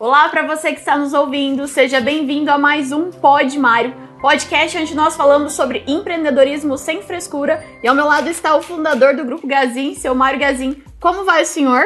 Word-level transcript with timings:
Olá 0.00 0.28
para 0.28 0.44
você 0.44 0.72
que 0.72 0.80
está 0.80 0.98
nos 0.98 1.12
ouvindo, 1.12 1.68
seja 1.68 2.00
bem-vindo 2.00 2.50
a 2.50 2.58
mais 2.58 2.90
um 2.90 3.12
Pod 3.12 3.56
Mário, 3.56 3.94
podcast 4.20 4.76
onde 4.76 4.92
nós 4.92 5.14
falamos 5.14 5.52
sobre 5.52 5.84
empreendedorismo 5.86 6.76
sem 6.76 7.00
frescura. 7.00 7.64
E 7.80 7.86
ao 7.86 7.94
meu 7.94 8.04
lado 8.04 8.28
está 8.28 8.56
o 8.56 8.60
fundador 8.60 9.14
do 9.14 9.24
Grupo 9.24 9.46
Gazin, 9.46 9.94
seu 9.94 10.12
Mário 10.12 10.40
Gazin. 10.40 10.82
Como 10.98 11.24
vai 11.24 11.44
o 11.44 11.46
senhor? 11.46 11.84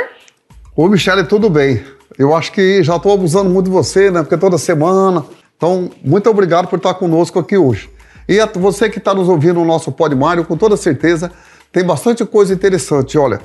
Ô, 0.75 0.89
Michele, 0.89 1.23
tudo 1.25 1.51
bem. 1.51 1.85
Eu 2.19 2.35
acho 2.35 2.51
que 2.51 2.83
já 2.83 2.97
estou 2.97 3.13
abusando 3.13 3.51
muito 3.51 3.67
de 3.67 3.73
você, 3.73 4.11
né? 4.11 4.23
Porque 4.23 4.39
toda 4.39 4.57
semana. 4.57 5.23
Então, 5.55 5.91
muito 6.03 6.31
obrigado 6.31 6.67
por 6.67 6.79
estar 6.79 6.95
conosco 6.95 7.39
aqui 7.39 7.59
hoje. 7.59 7.91
E 8.27 8.41
a 8.41 8.47
você 8.47 8.89
que 8.89 8.97
está 8.97 9.13
nos 9.13 9.29
ouvindo 9.29 9.61
no 9.61 9.67
nosso 9.67 9.93
Pod 9.93 10.15
Mário, 10.15 10.47
com 10.47 10.57
toda 10.57 10.79
certeza, 10.79 11.31
tem 11.71 11.85
bastante 11.85 12.25
coisa 12.25 12.55
interessante. 12.55 13.19
Olha, 13.19 13.39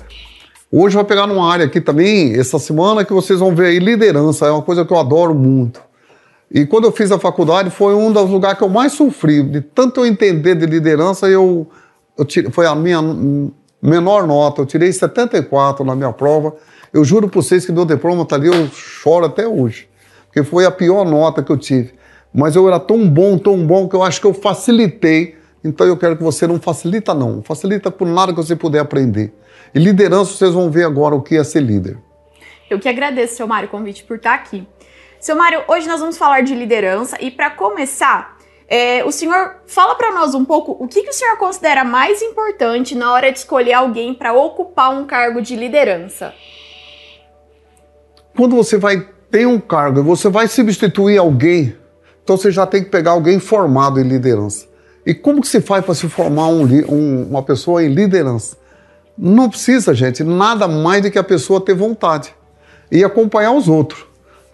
Hoje 0.75 0.95
vai 0.95 1.05
pegar 1.05 1.27
numa 1.27 1.53
área 1.53 1.67
aqui 1.67 1.79
também, 1.79 2.33
essa 2.33 2.57
semana, 2.57 3.05
que 3.05 3.13
vocês 3.13 3.39
vão 3.39 3.53
ver 3.53 3.67
aí 3.67 3.77
liderança, 3.77 4.47
é 4.47 4.49
uma 4.49 4.63
coisa 4.63 4.83
que 4.83 4.91
eu 4.91 4.97
adoro 4.97 5.35
muito. 5.35 5.79
E 6.49 6.65
quando 6.65 6.85
eu 6.85 6.91
fiz 6.91 7.11
a 7.11 7.19
faculdade, 7.19 7.69
foi 7.69 7.93
um 7.93 8.11
dos 8.11 8.27
lugares 8.27 8.57
que 8.57 8.63
eu 8.63 8.69
mais 8.69 8.93
sofri. 8.93 9.43
De 9.43 9.61
tanto 9.61 9.99
eu 9.99 10.05
entender 10.07 10.55
de 10.55 10.65
liderança, 10.65 11.29
eu, 11.29 11.67
eu 12.17 12.25
foi 12.51 12.65
a 12.65 12.73
minha 12.73 12.99
menor 13.79 14.25
nota. 14.25 14.63
Eu 14.63 14.65
tirei 14.65 14.91
74 14.91 15.85
na 15.85 15.95
minha 15.95 16.11
prova. 16.11 16.55
Eu 16.91 17.05
juro 17.05 17.29
para 17.29 17.39
vocês 17.39 17.63
que 17.67 17.71
meu 17.71 17.85
diploma 17.85 18.23
está 18.23 18.35
ali, 18.35 18.47
eu 18.47 18.67
choro 18.69 19.27
até 19.27 19.47
hoje. 19.47 19.87
Porque 20.25 20.41
foi 20.41 20.65
a 20.65 20.71
pior 20.71 21.05
nota 21.05 21.43
que 21.43 21.51
eu 21.51 21.57
tive. 21.57 21.93
Mas 22.33 22.55
eu 22.55 22.67
era 22.67 22.79
tão 22.79 23.07
bom, 23.07 23.37
tão 23.37 23.63
bom, 23.63 23.87
que 23.87 23.95
eu 23.95 24.01
acho 24.01 24.19
que 24.19 24.25
eu 24.25 24.33
facilitei. 24.33 25.35
Então 25.63 25.87
eu 25.87 25.95
quero 25.95 26.17
que 26.17 26.23
você 26.23 26.45
não 26.45 26.59
facilita, 26.59 27.13
não. 27.13 27.41
Facilita 27.41 27.89
por 27.89 28.07
nada 28.07 28.33
que 28.33 28.37
você 28.37 28.55
puder 28.55 28.79
aprender. 28.79 29.33
E 29.73 29.79
liderança, 29.79 30.33
vocês 30.33 30.53
vão 30.53 30.69
ver 30.69 30.83
agora 30.83 31.15
o 31.15 31.21
que 31.21 31.37
é 31.37 31.43
ser 31.43 31.61
líder. 31.61 31.97
Eu 32.69 32.79
que 32.79 32.89
agradeço, 32.89 33.35
seu 33.35 33.47
Mário, 33.47 33.67
o 33.67 33.71
convite 33.71 34.03
por 34.03 34.17
estar 34.17 34.33
aqui. 34.33 34.67
Seu 35.19 35.35
Mário, 35.35 35.63
hoje 35.67 35.87
nós 35.87 36.01
vamos 36.01 36.17
falar 36.17 36.41
de 36.41 36.53
liderança 36.53 37.17
e 37.21 37.31
para 37.31 37.49
começar, 37.49 38.37
é, 38.67 39.05
o 39.05 39.11
senhor 39.11 39.57
fala 39.65 39.95
para 39.95 40.11
nós 40.11 40.35
um 40.35 40.43
pouco 40.43 40.75
o 40.77 40.87
que, 40.87 41.01
que 41.01 41.09
o 41.09 41.13
senhor 41.13 41.37
considera 41.37 41.85
mais 41.85 42.21
importante 42.21 42.93
na 42.93 43.13
hora 43.13 43.31
de 43.31 43.37
escolher 43.37 43.73
alguém 43.73 44.13
para 44.13 44.33
ocupar 44.33 44.93
um 44.93 45.05
cargo 45.05 45.41
de 45.41 45.55
liderança. 45.55 46.33
Quando 48.35 48.55
você 48.55 48.77
vai 48.77 49.07
ter 49.31 49.45
um 49.45 49.59
cargo 49.59 49.99
e 49.99 50.03
você 50.03 50.27
vai 50.27 50.47
substituir 50.47 51.17
alguém, 51.17 51.77
então 52.23 52.35
você 52.35 52.51
já 52.51 52.65
tem 52.65 52.83
que 52.83 52.89
pegar 52.89 53.11
alguém 53.11 53.39
formado 53.39 53.99
em 53.99 54.03
liderança. 54.03 54.72
E 55.05 55.13
como 55.13 55.41
que 55.41 55.47
se 55.47 55.59
faz 55.59 55.83
para 55.83 55.93
se 55.93 56.07
formar 56.07 56.47
um, 56.47 56.63
um, 56.63 57.27
uma 57.29 57.43
pessoa 57.43 57.83
em 57.83 57.93
liderança? 57.93 58.55
Não 59.17 59.49
precisa, 59.49 59.93
gente, 59.93 60.23
nada 60.23 60.67
mais 60.67 61.03
do 61.03 61.11
que 61.11 61.19
a 61.19 61.23
pessoa 61.23 61.61
ter 61.61 61.75
vontade 61.75 62.33
e 62.91 63.03
acompanhar 63.03 63.51
os 63.51 63.67
outros. 63.67 64.05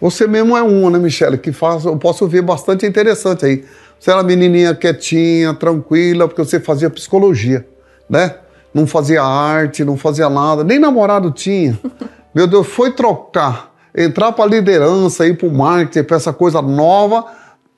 Você 0.01 0.25
mesmo 0.25 0.55
é 0.55 0.61
uma, 0.61 0.89
né, 0.91 0.97
Michele, 0.99 1.37
que 1.37 1.51
faz, 1.51 1.85
eu 1.85 1.95
posso 1.97 2.27
ver 2.27 2.41
bastante 2.41 2.85
interessante 2.85 3.45
aí. 3.45 3.65
Você 3.99 4.11
era 4.11 4.23
menininha 4.23 4.73
quietinha, 4.73 5.53
tranquila, 5.53 6.27
porque 6.27 6.43
você 6.43 6.59
fazia 6.59 6.89
psicologia, 6.89 7.67
né? 8.09 8.35
Não 8.73 8.87
fazia 8.87 9.21
arte, 9.21 9.83
não 9.83 9.97
fazia 9.97 10.29
nada, 10.29 10.63
nem 10.63 10.79
namorado 10.79 11.31
tinha. 11.31 11.77
Meu 12.33 12.47
Deus, 12.47 12.67
foi 12.67 12.91
trocar, 12.91 13.73
entrar 13.95 14.31
para 14.31 14.45
liderança, 14.45 15.27
ir 15.27 15.37
para 15.37 15.47
o 15.47 15.53
marketing, 15.53 16.03
para 16.05 16.15
essa 16.15 16.31
coisa 16.31 16.61
nova, 16.61 17.25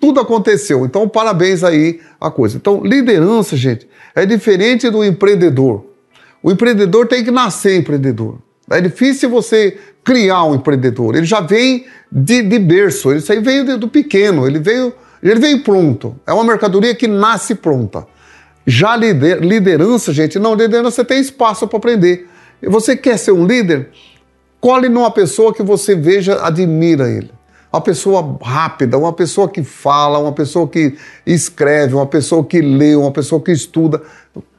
tudo 0.02 0.20
aconteceu. 0.20 0.84
Então, 0.84 1.08
parabéns 1.08 1.64
aí 1.64 2.02
a 2.20 2.32
coisa. 2.32 2.58
Então, 2.58 2.82
liderança, 2.84 3.56
gente, 3.56 3.88
é 4.16 4.26
diferente 4.26 4.90
do 4.90 5.06
empreendedor. 5.06 5.86
O 6.42 6.52
empreendedor 6.52 7.08
tem 7.08 7.24
que 7.24 7.30
nascer 7.30 7.78
empreendedor. 7.78 8.40
É 8.70 8.82
difícil 8.82 9.30
você 9.30 9.78
criar 10.04 10.46
um 10.46 10.56
empreendedor. 10.56 11.16
Ele 11.16 11.26
já 11.26 11.40
vem 11.40 11.86
de, 12.12 12.42
de 12.42 12.58
berço, 12.58 13.14
isso 13.14 13.32
aí 13.32 13.40
veio 13.40 13.78
do 13.78 13.88
pequeno, 13.88 14.48
ele 14.48 14.58
veio, 14.58 14.92
ele 15.22 15.40
veio 15.40 15.64
pronto. 15.64 16.16
É 16.26 16.34
uma 16.34 16.44
mercadoria 16.44 16.96
que 16.96 17.08
nasce 17.08 17.54
pronta. 17.54 18.08
Já 18.66 18.96
lider, 18.96 19.40
liderança, 19.40 20.12
gente, 20.12 20.40
não, 20.40 20.56
liderança 20.56 20.92
você 20.92 21.06
tem 21.06 21.20
espaço 21.20 21.68
para 21.68 21.78
aprender. 21.78 22.28
E 22.62 22.68
você 22.68 22.96
quer 22.96 23.18
ser 23.18 23.34
um 23.34 23.46
líder? 23.46 23.90
Cole 24.60 24.90
numa 24.90 25.12
pessoa 25.12 25.54
que 25.54 25.62
você 25.62 25.96
veja, 25.96 26.44
admira 26.44 27.10
ele 27.10 27.30
uma 27.72 27.82
pessoa 27.82 28.38
rápida, 28.42 28.98
uma 28.98 29.14
pessoa 29.14 29.48
que 29.48 29.64
fala, 29.64 30.20
uma 30.20 30.34
pessoa 30.34 30.68
que 30.68 30.96
escreve, 31.26 31.96
uma 31.96 32.06
pessoa 32.06 32.44
que 32.44 32.62
lê, 32.62 32.96
uma 32.96 33.12
pessoa 33.12 33.42
que 33.42 33.52
estuda. 33.52 34.02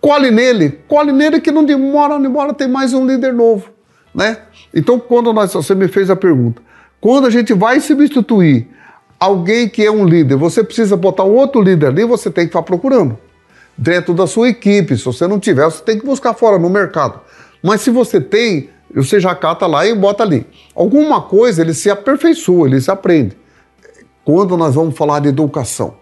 Colhe 0.00 0.30
nele, 0.30 0.80
colhe 0.88 1.12
nele 1.12 1.40
que 1.40 1.50
não 1.50 1.64
demora, 1.64 2.14
não 2.14 2.22
demora, 2.22 2.54
tem 2.54 2.68
mais 2.68 2.94
um 2.94 3.06
líder 3.06 3.32
novo, 3.34 3.68
né? 4.14 4.38
Então, 4.74 4.98
quando 4.98 5.32
nós, 5.32 5.52
você 5.52 5.74
me 5.74 5.88
fez 5.88 6.08
a 6.08 6.16
pergunta, 6.16 6.62
quando 7.00 7.26
a 7.26 7.30
gente 7.30 7.52
vai 7.52 7.80
substituir 7.80 8.68
alguém 9.20 9.68
que 9.68 9.84
é 9.84 9.90
um 9.90 10.06
líder, 10.06 10.36
você 10.36 10.64
precisa 10.64 10.96
botar 10.96 11.24
outro 11.24 11.60
líder 11.60 11.88
ali, 11.88 12.04
você 12.04 12.30
tem 12.30 12.44
que 12.44 12.50
estar 12.50 12.62
procurando 12.62 13.18
dentro 13.76 14.14
da 14.14 14.26
sua 14.26 14.48
equipe. 14.48 14.96
Se 14.96 15.04
você 15.04 15.26
não 15.26 15.38
tiver, 15.38 15.64
você 15.64 15.82
tem 15.82 15.98
que 15.98 16.06
buscar 16.06 16.34
fora 16.34 16.58
no 16.58 16.70
mercado. 16.70 17.20
Mas 17.62 17.82
se 17.82 17.90
você 17.90 18.20
tem, 18.20 18.70
você 19.00 19.18
já 19.18 19.34
cata 19.34 19.66
lá 19.66 19.86
e 19.86 19.94
bota 19.94 20.22
ali. 20.22 20.46
Alguma 20.74 21.22
coisa 21.22 21.62
ele 21.62 21.74
se 21.74 21.90
aperfeiçoa, 21.90 22.68
ele 22.68 22.80
se 22.80 22.90
aprende. 22.90 23.36
Quando 24.24 24.56
nós 24.56 24.74
vamos 24.74 24.96
falar 24.96 25.20
de 25.20 25.28
educação. 25.28 25.94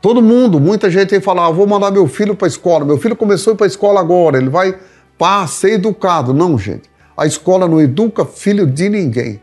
Todo 0.00 0.22
mundo, 0.22 0.58
muita 0.58 0.90
gente 0.90 1.14
aí 1.14 1.20
fala, 1.20 1.46
ah, 1.46 1.50
vou 1.50 1.66
mandar 1.66 1.90
meu 1.90 2.06
filho 2.06 2.34
para 2.34 2.46
a 2.46 2.48
escola. 2.48 2.84
Meu 2.84 2.96
filho 2.98 3.14
começou 3.14 3.52
a 3.52 3.54
ir 3.54 3.56
para 3.56 3.66
a 3.66 3.68
escola 3.68 4.00
agora, 4.00 4.38
ele 4.38 4.48
vai 4.48 4.78
para 5.18 5.46
ser 5.46 5.72
educado. 5.72 6.32
Não, 6.32 6.58
gente. 6.58 6.90
A 7.16 7.26
escola 7.26 7.68
não 7.68 7.80
educa 7.80 8.24
filho 8.24 8.66
de 8.66 8.88
ninguém. 8.88 9.40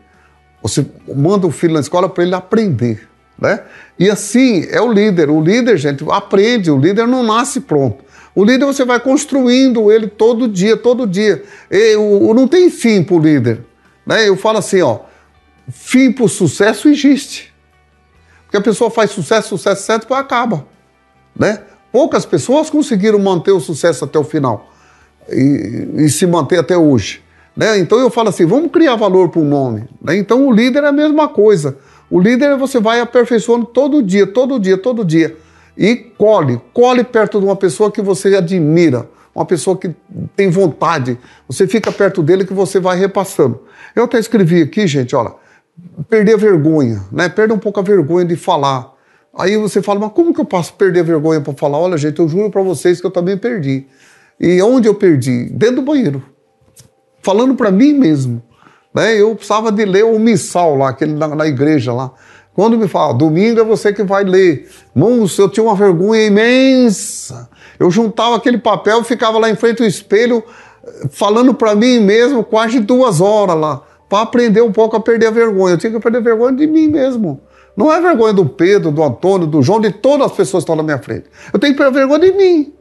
Você 0.60 0.84
manda 1.14 1.46
o 1.46 1.50
filho 1.52 1.74
na 1.74 1.80
escola 1.80 2.08
para 2.08 2.24
ele 2.24 2.34
aprender, 2.34 3.08
né? 3.38 3.60
E 3.96 4.10
assim 4.10 4.66
é 4.68 4.80
o 4.80 4.92
líder. 4.92 5.30
O 5.30 5.40
líder, 5.40 5.76
gente, 5.76 6.04
aprende. 6.10 6.70
O 6.72 6.76
líder 6.76 7.06
não 7.06 7.22
nasce 7.22 7.60
pronto. 7.60 8.02
O 8.38 8.44
líder 8.44 8.66
você 8.66 8.84
vai 8.84 9.00
construindo 9.00 9.90
ele 9.90 10.06
todo 10.06 10.46
dia, 10.46 10.76
todo 10.76 11.08
dia. 11.08 11.42
E, 11.68 11.96
o, 11.96 12.32
não 12.32 12.46
tem 12.46 12.70
fim 12.70 13.02
para 13.02 13.16
o 13.16 13.18
líder. 13.18 13.64
Né? 14.06 14.28
Eu 14.28 14.36
falo 14.36 14.58
assim, 14.58 14.80
ó, 14.80 15.00
fim 15.68 16.12
para 16.12 16.24
o 16.24 16.28
sucesso 16.28 16.88
existe. 16.88 17.52
Porque 18.44 18.56
a 18.56 18.60
pessoa 18.60 18.92
faz 18.92 19.10
sucesso, 19.10 19.48
sucesso 19.48 19.82
certo, 19.82 20.02
depois 20.02 20.20
acaba. 20.20 20.64
Né? 21.34 21.60
Poucas 21.90 22.24
pessoas 22.24 22.70
conseguiram 22.70 23.18
manter 23.18 23.50
o 23.50 23.58
sucesso 23.58 24.04
até 24.04 24.20
o 24.20 24.22
final 24.22 24.70
e, 25.28 26.04
e 26.04 26.08
se 26.08 26.24
manter 26.24 26.60
até 26.60 26.78
hoje. 26.78 27.20
Né? 27.56 27.76
Então 27.80 27.98
eu 27.98 28.08
falo 28.08 28.28
assim, 28.28 28.46
vamos 28.46 28.70
criar 28.70 28.94
valor 28.94 29.30
para 29.30 29.40
o 29.40 29.44
nome. 29.44 29.88
Né? 30.00 30.16
Então 30.16 30.46
o 30.46 30.52
líder 30.52 30.84
é 30.84 30.86
a 30.86 30.92
mesma 30.92 31.26
coisa. 31.26 31.76
O 32.08 32.20
líder 32.20 32.56
você 32.56 32.78
vai 32.78 33.00
aperfeiçoando 33.00 33.66
todo 33.66 34.00
dia, 34.00 34.28
todo 34.28 34.60
dia, 34.60 34.78
todo 34.78 35.04
dia 35.04 35.36
e 35.78 35.94
colhe, 35.94 36.60
colhe 36.74 37.04
perto 37.04 37.38
de 37.38 37.46
uma 37.46 37.54
pessoa 37.54 37.88
que 37.92 38.02
você 38.02 38.34
admira, 38.34 39.08
uma 39.32 39.46
pessoa 39.46 39.76
que 39.76 39.94
tem 40.34 40.50
vontade. 40.50 41.16
Você 41.46 41.68
fica 41.68 41.92
perto 41.92 42.20
dele 42.20 42.44
que 42.44 42.52
você 42.52 42.80
vai 42.80 42.98
repassando. 42.98 43.60
Eu 43.94 44.04
até 44.04 44.18
escrevi 44.18 44.60
aqui, 44.60 44.88
gente, 44.88 45.14
olha, 45.14 45.32
perder 46.08 46.34
a 46.34 46.36
vergonha, 46.36 47.04
né? 47.12 47.28
Perder 47.28 47.54
um 47.54 47.58
pouco 47.58 47.78
a 47.78 47.82
vergonha 47.82 48.24
de 48.24 48.34
falar. 48.34 48.92
Aí 49.38 49.56
você 49.56 49.80
fala, 49.80 50.00
mas 50.00 50.12
como 50.12 50.34
que 50.34 50.40
eu 50.40 50.44
posso 50.44 50.74
perder 50.74 51.00
a 51.00 51.04
vergonha 51.04 51.40
para 51.40 51.52
falar? 51.52 51.78
Olha, 51.78 51.96
gente, 51.96 52.18
eu 52.18 52.28
juro 52.28 52.50
para 52.50 52.62
vocês 52.62 53.00
que 53.00 53.06
eu 53.06 53.10
também 53.12 53.38
perdi. 53.38 53.86
E 54.40 54.60
onde 54.60 54.88
eu 54.88 54.94
perdi? 54.94 55.44
Dentro 55.50 55.76
do 55.76 55.82
banheiro. 55.82 56.20
Falando 57.22 57.54
para 57.54 57.70
mim 57.70 57.92
mesmo. 57.92 58.42
Né? 58.92 59.14
Eu 59.20 59.36
precisava 59.36 59.70
de 59.70 59.84
ler 59.84 60.04
o 60.04 60.18
missal 60.18 60.76
lá, 60.76 60.88
aquele 60.88 61.12
na, 61.12 61.28
na 61.28 61.46
igreja 61.46 61.92
lá. 61.92 62.12
Quando 62.58 62.76
me 62.76 62.88
fala, 62.88 63.14
domingo 63.14 63.60
é 63.60 63.62
você 63.62 63.92
que 63.92 64.02
vai 64.02 64.24
ler. 64.24 64.68
Moço, 64.92 65.40
eu 65.40 65.48
tinha 65.48 65.62
uma 65.62 65.76
vergonha 65.76 66.26
imensa. 66.26 67.48
Eu 67.78 67.88
juntava 67.88 68.34
aquele 68.34 68.58
papel, 68.58 69.04
ficava 69.04 69.38
lá 69.38 69.48
em 69.48 69.54
frente 69.54 69.80
ao 69.80 69.86
espelho, 69.86 70.42
falando 71.08 71.54
para 71.54 71.76
mim 71.76 72.00
mesmo 72.00 72.42
quase 72.42 72.80
duas 72.80 73.20
horas 73.20 73.56
lá, 73.56 73.82
para 74.08 74.22
aprender 74.22 74.60
um 74.60 74.72
pouco 74.72 74.96
a 74.96 75.00
perder 75.00 75.28
a 75.28 75.30
vergonha. 75.30 75.74
Eu 75.74 75.78
tinha 75.78 75.92
que 75.92 76.00
perder 76.00 76.18
a 76.18 76.20
vergonha 76.20 76.56
de 76.56 76.66
mim 76.66 76.88
mesmo. 76.88 77.40
Não 77.76 77.92
é 77.92 78.00
vergonha 78.00 78.32
do 78.32 78.44
Pedro, 78.44 78.90
do 78.90 79.04
Antônio, 79.04 79.46
do 79.46 79.62
João, 79.62 79.80
de 79.80 79.92
todas 79.92 80.26
as 80.26 80.32
pessoas 80.32 80.64
que 80.64 80.72
estão 80.72 80.74
na 80.74 80.82
minha 80.82 80.98
frente. 80.98 81.26
Eu 81.52 81.60
tenho 81.60 81.74
que 81.74 81.78
perder 81.78 81.96
a 81.96 82.06
vergonha 82.06 82.32
de 82.32 82.36
mim. 82.36 82.74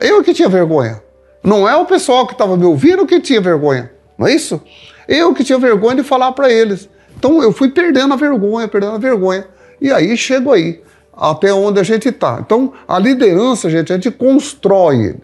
Eu 0.00 0.24
que 0.24 0.32
tinha 0.32 0.48
vergonha. 0.48 1.02
Não 1.44 1.68
é 1.68 1.76
o 1.76 1.84
pessoal 1.84 2.26
que 2.26 2.32
estava 2.32 2.56
me 2.56 2.64
ouvindo 2.64 3.06
que 3.06 3.20
tinha 3.20 3.42
vergonha. 3.42 3.92
Não 4.16 4.26
é 4.26 4.34
isso? 4.34 4.58
Eu 5.06 5.34
que 5.34 5.44
tinha 5.44 5.58
vergonha 5.58 5.96
de 5.96 6.02
falar 6.02 6.32
para 6.32 6.50
eles. 6.50 6.88
Então 7.20 7.42
eu 7.42 7.52
fui 7.52 7.68
perdendo 7.68 8.14
a 8.14 8.16
vergonha, 8.16 8.66
perdendo 8.66 8.94
a 8.94 8.98
vergonha. 8.98 9.46
E 9.78 9.92
aí 9.92 10.16
chego 10.16 10.50
aí, 10.50 10.82
até 11.14 11.52
onde 11.52 11.78
a 11.78 11.82
gente 11.82 12.08
está. 12.08 12.38
Então 12.40 12.72
a 12.88 12.98
liderança, 12.98 13.68
gente, 13.68 13.92
a 13.92 13.96
gente 13.96 14.10
constrói. 14.10 15.16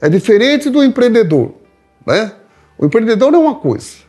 É 0.00 0.08
diferente 0.08 0.70
do 0.70 0.84
empreendedor. 0.84 1.52
Né? 2.06 2.30
O 2.78 2.86
empreendedor 2.86 3.34
é 3.34 3.36
uma 3.36 3.56
coisa. 3.56 4.06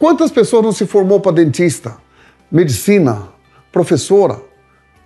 Quantas 0.00 0.32
pessoas 0.32 0.64
não 0.64 0.72
se 0.72 0.84
formou 0.84 1.20
para 1.20 1.30
dentista, 1.30 1.96
medicina, 2.50 3.28
professora? 3.70 4.42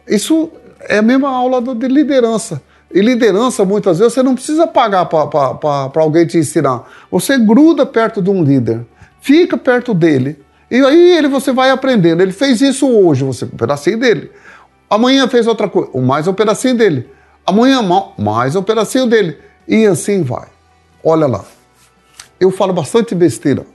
Isso 0.07 0.51
é 0.89 0.99
a 0.99 1.03
mesma 1.03 1.29
aula 1.29 1.61
de 1.61 1.87
liderança. 1.87 2.63
E 2.93 3.03
liderança, 3.03 3.63
muitas 3.67 3.99
vezes, 3.99 4.15
você 4.15 4.23
não 4.23 4.35
precisa 4.35 4.67
pagar 4.67 5.05
para 5.05 6.01
alguém 6.03 6.27
te 6.27 6.39
ensinar. 6.39 6.89
Você 7.11 7.37
gruda 7.37 7.85
perto 7.85 8.23
de 8.23 8.31
um 8.31 8.43
líder 8.43 8.87
Fica 9.21 9.57
perto 9.57 9.95
dele. 9.95 10.39
E 10.71 10.77
aí 10.77 11.17
ele 11.17 11.29
você 11.29 11.53
vai 11.53 11.71
aprendendo. 11.71 12.23
Ele 12.23 12.33
fez 12.33 12.61
isso 12.61 12.89
hoje, 12.89 13.25
você 13.25 13.45
um 13.45 13.49
pedacinho 13.49 13.99
dele. 13.99 14.31
Amanhã 14.91 15.29
fez 15.29 15.47
outra 15.47 15.69
coisa, 15.69 15.91
mais 16.01 16.27
um 16.27 16.35
pedacinho 16.35 16.77
dele. 16.77 17.09
Amanhã 17.47 17.81
mais 18.19 18.57
um 18.57 18.63
pedacinho 18.63 19.07
dele. 19.07 19.39
E 19.67 19.87
assim 19.87 20.23
vai. 20.23 20.49
Olha 21.03 21.27
lá. 21.27 21.45
Eu 22.41 22.51
falo 22.51 22.73
bastante 22.73 23.15
besteira. 23.15 23.67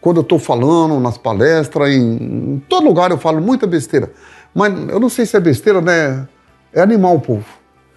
Quando 0.00 0.16
eu 0.16 0.22
estou 0.22 0.38
falando 0.38 0.98
nas 0.98 1.18
palestras, 1.18 1.94
em, 1.94 2.62
todo 2.68 2.84
lugar 2.84 3.10
eu 3.10 3.18
falo 3.18 3.40
muita 3.40 3.66
besteira. 3.66 4.10
Mas 4.54 4.72
eu 4.88 4.98
não 4.98 5.08
sei 5.08 5.26
se 5.26 5.36
é 5.36 5.40
besteira, 5.40 5.80
né? 5.80 6.26
É 6.72 6.80
animar 6.80 7.12
o 7.12 7.20
povo, 7.20 7.46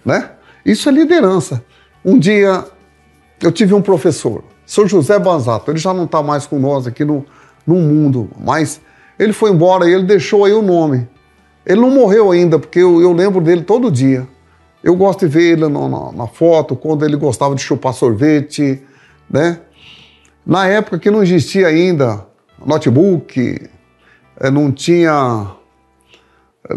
né? 0.04 0.30
Isso 0.64 0.88
é 0.88 0.92
liderança. 0.92 1.64
Um 2.04 2.18
dia 2.18 2.64
eu 3.40 3.50
tive 3.50 3.74
um 3.74 3.82
professor, 3.82 4.44
Sr. 4.66 4.88
José 4.88 5.18
Banzato, 5.18 5.70
ele 5.70 5.78
já 5.78 5.92
não 5.92 6.04
está 6.04 6.22
mais 6.22 6.46
com 6.46 6.58
nós 6.58 6.86
aqui 6.86 7.04
no, 7.04 7.24
no 7.66 7.76
mundo, 7.76 8.30
mas 8.38 8.80
ele 9.18 9.32
foi 9.32 9.50
embora 9.50 9.88
e 9.88 9.92
ele 9.92 10.04
deixou 10.04 10.44
aí 10.44 10.52
o 10.52 10.62
nome. 10.62 11.08
Ele 11.64 11.80
não 11.80 11.90
morreu 11.90 12.30
ainda, 12.30 12.58
porque 12.58 12.78
eu, 12.78 13.00
eu 13.00 13.12
lembro 13.12 13.40
dele 13.40 13.62
todo 13.62 13.90
dia. 13.90 14.26
Eu 14.82 14.94
gosto 14.94 15.20
de 15.20 15.28
ver 15.28 15.52
ele 15.52 15.68
na, 15.68 15.88
na, 15.88 16.12
na, 16.12 16.26
foto, 16.26 16.76
quando 16.76 17.04
ele 17.04 17.16
gostava 17.16 17.54
de 17.54 17.62
chupar 17.62 17.94
sorvete, 17.94 18.82
né? 19.30 19.60
Na 20.44 20.66
época 20.66 20.98
que 20.98 21.10
não 21.10 21.22
existia 21.22 21.68
ainda 21.68 22.26
notebook, 22.64 23.70
eh, 24.40 24.50
não 24.50 24.70
tinha 24.70 25.52
é, 26.68 26.74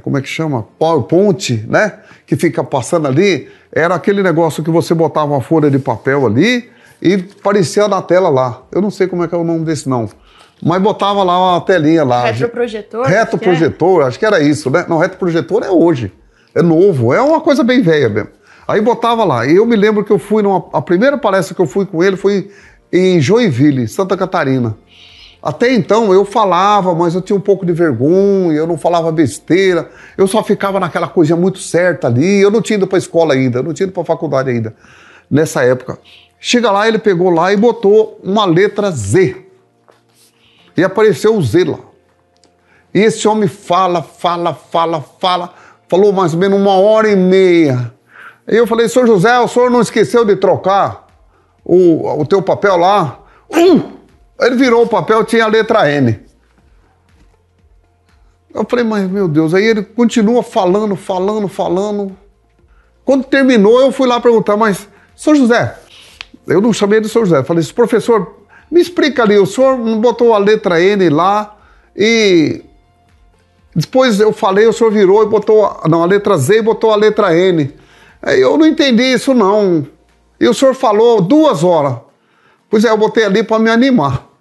como 0.00 0.16
é 0.16 0.22
que 0.22 0.28
chama? 0.28 0.66
PowerPoint, 0.78 1.66
né? 1.68 2.00
Que 2.26 2.36
fica 2.36 2.64
passando 2.64 3.06
ali. 3.06 3.48
Era 3.70 3.94
aquele 3.94 4.22
negócio 4.22 4.62
que 4.62 4.70
você 4.70 4.94
botava 4.94 5.32
uma 5.32 5.40
folha 5.40 5.70
de 5.70 5.78
papel 5.78 6.26
ali 6.26 6.70
e 7.00 7.18
parecia 7.18 7.86
na 7.88 8.00
tela 8.00 8.28
lá. 8.28 8.62
Eu 8.72 8.80
não 8.80 8.90
sei 8.90 9.06
como 9.06 9.24
é 9.24 9.28
que 9.28 9.34
é 9.34 9.38
o 9.38 9.44
nome 9.44 9.64
desse 9.64 9.88
não. 9.88 10.08
Mas 10.62 10.80
botava 10.80 11.22
lá 11.22 11.54
uma 11.54 11.60
telinha 11.60 12.04
lá. 12.04 12.24
Retroprojetor? 12.26 13.06
Retroprojetor, 13.06 14.06
acho 14.06 14.18
que 14.18 14.24
era 14.24 14.40
isso, 14.40 14.70
né? 14.70 14.86
Não, 14.88 14.98
retroprojetor 14.98 15.64
é 15.64 15.70
hoje. 15.70 16.12
É 16.54 16.62
novo, 16.62 17.12
é 17.12 17.20
uma 17.20 17.40
coisa 17.40 17.64
bem 17.64 17.82
velha 17.82 18.08
mesmo. 18.08 18.30
Aí 18.68 18.80
botava 18.80 19.24
lá. 19.24 19.44
E 19.44 19.56
eu 19.56 19.66
me 19.66 19.74
lembro 19.74 20.04
que 20.04 20.12
eu 20.12 20.18
fui 20.18 20.42
numa. 20.42 20.64
A 20.72 20.80
primeira 20.80 21.18
palestra 21.18 21.54
que 21.54 21.60
eu 21.60 21.66
fui 21.66 21.84
com 21.84 22.02
ele 22.02 22.16
foi 22.16 22.50
em 22.92 23.20
Joinville, 23.20 23.88
Santa 23.88 24.16
Catarina. 24.16 24.76
Até 25.42 25.74
então 25.74 26.14
eu 26.14 26.24
falava, 26.24 26.94
mas 26.94 27.16
eu 27.16 27.20
tinha 27.20 27.36
um 27.36 27.40
pouco 27.40 27.66
de 27.66 27.72
vergonha, 27.72 28.56
eu 28.56 28.66
não 28.66 28.78
falava 28.78 29.10
besteira, 29.10 29.90
eu 30.16 30.28
só 30.28 30.40
ficava 30.44 30.78
naquela 30.78 31.08
coisinha 31.08 31.36
muito 31.36 31.58
certa 31.58 32.06
ali. 32.06 32.40
Eu 32.40 32.50
não 32.50 32.62
tinha 32.62 32.76
ido 32.76 32.86
para 32.86 32.98
escola 32.98 33.34
ainda, 33.34 33.58
eu 33.58 33.62
não 33.64 33.72
tinha 33.72 33.86
ido 33.86 33.92
para 33.92 34.04
faculdade 34.04 34.50
ainda, 34.50 34.74
nessa 35.28 35.64
época. 35.64 35.98
Chega 36.38 36.70
lá, 36.70 36.86
ele 36.86 36.98
pegou 36.98 37.30
lá 37.30 37.52
e 37.52 37.56
botou 37.56 38.20
uma 38.22 38.44
letra 38.44 38.90
Z. 38.92 39.36
E 40.76 40.84
apareceu 40.84 41.36
o 41.36 41.42
Z 41.42 41.64
lá. 41.64 41.78
E 42.94 43.00
esse 43.00 43.26
homem 43.26 43.48
fala, 43.48 44.02
fala, 44.02 44.54
fala, 44.54 45.00
fala, 45.18 45.54
falou 45.88 46.12
mais 46.12 46.34
ou 46.34 46.40
menos 46.40 46.58
uma 46.58 46.74
hora 46.74 47.10
e 47.10 47.16
meia. 47.16 47.92
E 48.46 48.56
eu 48.56 48.66
falei, 48.66 48.88
senhor 48.88 49.06
José, 49.06 49.38
o 49.40 49.48
senhor 49.48 49.70
não 49.70 49.80
esqueceu 49.80 50.24
de 50.24 50.36
trocar 50.36 51.06
o, 51.64 52.20
o 52.20 52.26
teu 52.26 52.42
papel 52.42 52.76
lá? 52.76 53.18
Ele 54.42 54.56
virou 54.56 54.82
o 54.82 54.88
papel, 54.88 55.24
tinha 55.24 55.44
a 55.44 55.48
letra 55.48 55.90
N. 55.90 56.18
Eu 58.52 58.66
falei, 58.68 58.84
mas 58.84 59.08
meu 59.10 59.28
Deus, 59.28 59.54
aí 59.54 59.64
ele 59.64 59.82
continua 59.82 60.42
falando, 60.42 60.94
falando, 60.94 61.48
falando. 61.48 62.16
Quando 63.04 63.24
terminou, 63.24 63.80
eu 63.80 63.90
fui 63.90 64.06
lá 64.06 64.20
perguntar, 64.20 64.56
mas, 64.56 64.88
São 65.16 65.34
José, 65.34 65.78
eu 66.46 66.60
não 66.60 66.72
chamei 66.72 67.00
de 67.00 67.08
São 67.08 67.24
José, 67.24 67.42
falei, 67.42 67.64
professor, 67.74 68.40
me 68.70 68.80
explica 68.80 69.22
ali, 69.22 69.38
o 69.38 69.46
senhor 69.46 69.76
botou 69.98 70.34
a 70.34 70.38
letra 70.38 70.80
N 70.80 71.08
lá 71.08 71.56
e 71.96 72.62
depois 73.74 74.20
eu 74.20 74.32
falei, 74.32 74.66
o 74.66 74.72
senhor 74.72 74.90
virou 74.90 75.22
e 75.22 75.26
botou, 75.26 75.80
não, 75.88 76.02
a 76.02 76.06
letra 76.06 76.36
Z 76.36 76.58
e 76.58 76.62
botou 76.62 76.90
a 76.90 76.96
letra 76.96 77.34
N. 77.34 77.72
Aí 78.20 78.40
eu 78.40 78.58
não 78.58 78.66
entendi 78.66 79.02
isso 79.02 79.32
não. 79.32 79.86
E 80.38 80.46
o 80.46 80.54
senhor 80.54 80.74
falou 80.74 81.20
duas 81.20 81.64
horas. 81.64 81.96
Pois 82.68 82.84
é, 82.84 82.90
eu 82.90 82.96
botei 82.96 83.24
ali 83.24 83.42
para 83.42 83.58
me 83.58 83.70
animar 83.70 84.31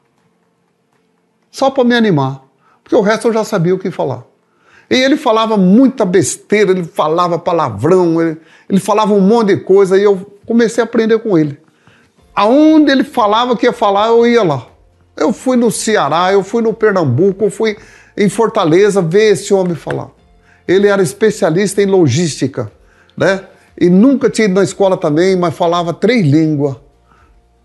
só 1.52 1.70
para 1.70 1.84
me 1.84 1.94
animar, 1.94 2.42
porque 2.82 2.96
o 2.96 3.02
resto 3.02 3.28
eu 3.28 3.34
já 3.34 3.44
sabia 3.44 3.76
o 3.76 3.80
que 3.80 3.92
falar. 3.92 4.24
E 4.90 4.96
ele 4.96 5.16
falava 5.16 5.56
muita 5.56 6.04
besteira, 6.04 6.72
ele 6.72 6.84
falava 6.84 7.38
palavrão, 7.38 8.22
ele, 8.22 8.38
ele 8.70 8.80
falava 8.80 9.14
um 9.14 9.22
monte 9.22 9.56
de 9.56 9.58
coisa 9.58 9.98
e 9.98 10.04
eu 10.04 10.26
comecei 10.46 10.82
a 10.82 10.86
aprender 10.86 11.20
com 11.20 11.38
ele. 11.38 11.58
Aonde 12.36 12.92
ele 12.92 13.04
falava 13.04 13.56
que 13.56 13.66
ia 13.66 13.74
falar, 13.74 14.08
eu 14.08 14.26
ia 14.26 14.44
lá. 14.44 14.68
Eu 15.16 15.32
fui 15.32 15.56
no 15.56 15.70
Ceará, 15.70 16.32
eu 16.34 16.44
fui 16.44 16.62
no 16.62 16.74
Pernambuco, 16.74 17.46
eu 17.46 17.52
fui 17.52 17.78
em 18.18 18.30
Fortaleza 18.30 19.02
ver 19.02 19.32
esse 19.32 19.54
homem 19.54 19.76
falar. 19.76 20.10
Ele 20.68 20.88
era 20.88 21.02
especialista 21.02 21.82
em 21.82 21.86
logística, 21.86 22.72
né? 23.16 23.46
E 23.80 23.90
nunca 23.90 24.30
tinha 24.30 24.46
ido 24.46 24.56
na 24.56 24.64
escola 24.64 24.98
também, 24.98 25.36
mas 25.36 25.56
falava 25.56 25.94
três 25.94 26.26
línguas. 26.26 26.76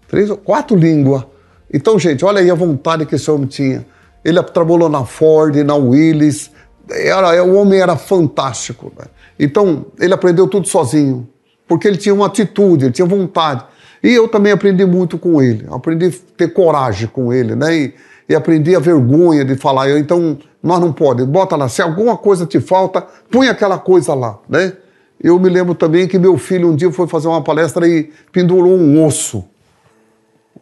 Três, 0.09 0.31
quatro 0.45 0.77
línguas. 0.77 1.25
Então, 1.73 1.99
gente, 1.99 2.25
olha 2.25 2.41
aí 2.41 2.51
a 2.51 2.55
vontade 2.55 3.05
que 3.07 3.15
esse 3.15 3.31
homem 3.31 3.47
tinha. 3.47 3.85
Ele 4.25 4.43
trabalhou 4.43 4.89
na 4.89 5.05
Ford, 5.05 5.55
na 5.57 5.75
Willis. 5.75 6.51
Era, 6.91 7.43
o 7.45 7.55
homem 7.57 7.81
era 7.81 7.97
fantástico. 7.97 8.93
Né? 8.99 9.07
Então, 9.39 9.87
ele 9.99 10.15
aprendeu 10.15 10.47
tudo 10.47 10.69
sozinho, 10.69 11.29
porque 11.67 11.89
ele 11.89 11.97
tinha 11.97 12.15
uma 12.15 12.27
atitude, 12.27 12.87
ele 12.87 12.93
tinha 12.93 13.07
vontade. 13.07 13.65
E 14.03 14.13
eu 14.13 14.29
também 14.29 14.53
aprendi 14.53 14.85
muito 14.85 15.19
com 15.19 15.43
ele. 15.43 15.67
Aprendi 15.71 16.07
a 16.07 16.11
ter 16.37 16.53
coragem 16.53 17.09
com 17.09 17.33
ele, 17.33 17.55
né? 17.55 17.75
E, 17.77 17.95
e 18.29 18.35
aprendi 18.35 18.75
a 18.75 18.79
vergonha 18.79 19.45
de 19.45 19.57
falar. 19.57 19.91
Então, 19.99 20.39
nós 20.63 20.81
não 20.81 20.93
podemos. 20.93 21.31
Bota 21.31 21.57
lá, 21.57 21.69
se 21.69 21.83
alguma 21.83 22.17
coisa 22.17 22.47
te 22.47 22.61
falta, 22.61 23.05
põe 23.31 23.49
aquela 23.49 23.79
coisa 23.79 24.15
lá, 24.15 24.39
né? 24.49 24.73
Eu 25.21 25.41
me 25.41 25.49
lembro 25.49 25.75
também 25.75 26.07
que 26.07 26.19
meu 26.19 26.37
filho 26.37 26.71
um 26.71 26.77
dia 26.77 26.93
foi 26.93 27.09
fazer 27.09 27.27
uma 27.27 27.43
palestra 27.43 27.89
e 27.89 28.11
pendurou 28.31 28.77
um 28.77 29.05
osso 29.05 29.45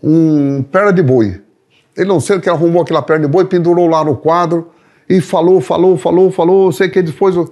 um 0.04 0.62
perna 0.62 0.92
de 0.92 1.02
boi. 1.02 1.40
Ele 1.96 2.08
não 2.08 2.20
sei 2.20 2.36
o 2.36 2.40
que 2.40 2.50
arrumou 2.50 2.82
aquela 2.82 3.00
perna 3.00 3.26
de 3.26 3.32
boi, 3.32 3.46
pendurou 3.46 3.86
lá 3.86 4.04
no 4.04 4.16
quadro 4.16 4.70
e 5.08 5.20
falou, 5.20 5.60
falou, 5.60 5.96
falou, 5.96 6.30
falou. 6.30 6.72
Sei 6.72 6.88
que 6.88 7.00
depois 7.00 7.36
o, 7.36 7.50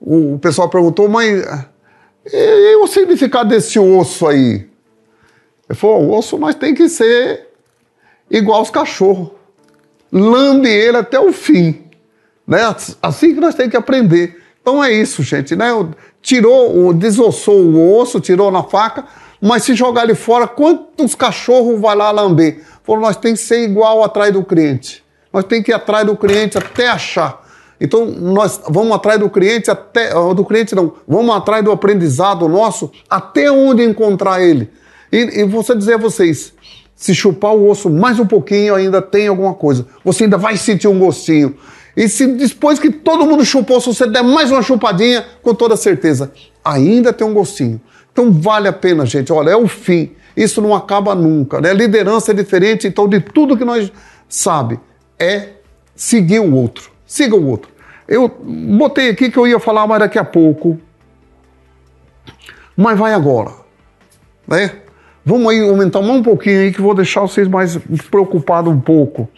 o, 0.00 0.38
pessoal 0.38 0.68
perguntou, 0.68 1.08
mas 1.08 1.44
e, 2.32 2.36
e, 2.36 2.76
o 2.76 2.86
significado 2.86 3.50
desse 3.50 3.78
osso 3.78 4.26
aí? 4.26 4.66
Ele 5.68 5.78
falou: 5.78 6.04
o 6.04 6.16
osso 6.16 6.38
nós 6.38 6.54
tem 6.54 6.74
que 6.74 6.88
ser 6.88 7.48
igual 8.30 8.60
aos 8.60 8.70
cachorros. 8.70 9.30
Lambe 10.10 10.68
ele 10.68 10.96
até 10.96 11.20
o 11.20 11.32
fim. 11.32 11.82
Né? 12.46 12.60
Assim 13.02 13.34
que 13.34 13.40
nós 13.40 13.54
temos 13.54 13.70
que 13.70 13.76
aprender. 13.76 14.40
Então 14.60 14.82
é 14.82 14.92
isso, 14.92 15.22
gente. 15.22 15.56
Né? 15.56 15.66
Tirou, 16.20 16.92
desossou 16.94 17.60
o 17.64 17.98
osso, 17.98 18.20
tirou 18.20 18.50
na 18.50 18.62
faca 18.62 19.04
mas 19.44 19.64
se 19.64 19.74
jogar 19.74 20.04
ele 20.04 20.14
fora, 20.14 20.46
quantos 20.46 21.16
cachorros 21.16 21.80
vai 21.80 21.96
lá 21.96 22.12
lamber? 22.12 22.62
Falou, 22.84 23.00
nós 23.00 23.16
tem 23.16 23.32
que 23.34 23.40
ser 23.40 23.64
igual 23.64 24.04
atrás 24.04 24.32
do 24.32 24.44
cliente. 24.44 25.02
Nós 25.32 25.44
tem 25.44 25.60
que 25.60 25.72
ir 25.72 25.74
atrás 25.74 26.06
do 26.06 26.16
cliente 26.16 26.56
até 26.56 26.86
achar. 26.86 27.42
Então, 27.80 28.06
nós 28.06 28.60
vamos 28.68 28.94
atrás 28.94 29.18
do 29.18 29.28
cliente 29.28 29.68
até. 29.68 30.10
Do 30.32 30.44
cliente 30.44 30.76
não, 30.76 30.92
vamos 31.08 31.34
atrás 31.34 31.64
do 31.64 31.72
aprendizado 31.72 32.48
nosso 32.48 32.92
até 33.10 33.50
onde 33.50 33.82
encontrar 33.82 34.40
ele. 34.40 34.70
E, 35.10 35.40
e 35.40 35.44
você 35.44 35.74
dizer 35.74 35.94
a 35.94 35.98
vocês, 35.98 36.52
se 36.94 37.12
chupar 37.12 37.52
o 37.52 37.68
osso 37.68 37.90
mais 37.90 38.20
um 38.20 38.26
pouquinho, 38.26 38.76
ainda 38.76 39.02
tem 39.02 39.26
alguma 39.26 39.54
coisa. 39.54 39.86
Você 40.04 40.22
ainda 40.22 40.38
vai 40.38 40.56
sentir 40.56 40.86
um 40.86 41.00
gostinho. 41.00 41.56
E 41.96 42.08
se 42.08 42.28
depois 42.28 42.78
que 42.78 42.92
todo 42.92 43.26
mundo 43.26 43.44
chupou, 43.44 43.80
se 43.80 43.88
você 43.88 44.06
der 44.06 44.22
mais 44.22 44.52
uma 44.52 44.62
chupadinha, 44.62 45.26
com 45.42 45.52
toda 45.52 45.76
certeza, 45.76 46.30
ainda 46.64 47.12
tem 47.12 47.26
um 47.26 47.34
gostinho. 47.34 47.80
Então 48.12 48.30
vale 48.30 48.68
a 48.68 48.72
pena, 48.72 49.06
gente. 49.06 49.32
Olha, 49.32 49.50
é 49.50 49.56
o 49.56 49.66
fim. 49.66 50.12
Isso 50.36 50.60
não 50.60 50.74
acaba 50.74 51.14
nunca. 51.14 51.60
Né? 51.60 51.72
Liderança 51.72 52.30
é 52.30 52.34
diferente, 52.34 52.86
então, 52.86 53.08
de 53.08 53.20
tudo 53.20 53.56
que 53.56 53.64
nós 53.64 53.92
sabe 54.28 54.78
é 55.18 55.50
seguir 55.94 56.40
o 56.40 56.54
outro. 56.54 56.90
Siga 57.06 57.34
o 57.34 57.46
outro. 57.46 57.70
Eu 58.08 58.28
botei 58.28 59.10
aqui 59.10 59.30
que 59.30 59.38
eu 59.38 59.46
ia 59.46 59.58
falar 59.58 59.86
mais 59.86 60.00
daqui 60.00 60.18
a 60.18 60.24
pouco. 60.24 60.78
Mas 62.76 62.98
vai 62.98 63.12
agora. 63.12 63.52
Né? 64.46 64.72
Vamos 65.24 65.52
aí 65.52 65.60
aumentar 65.60 66.00
mais 66.00 66.18
um 66.18 66.22
pouquinho 66.22 66.60
aí 66.60 66.72
que 66.72 66.80
vou 66.80 66.94
deixar 66.94 67.20
vocês 67.20 67.46
mais 67.46 67.78
preocupados 68.10 68.72
um 68.72 68.80
pouco. 68.80 69.28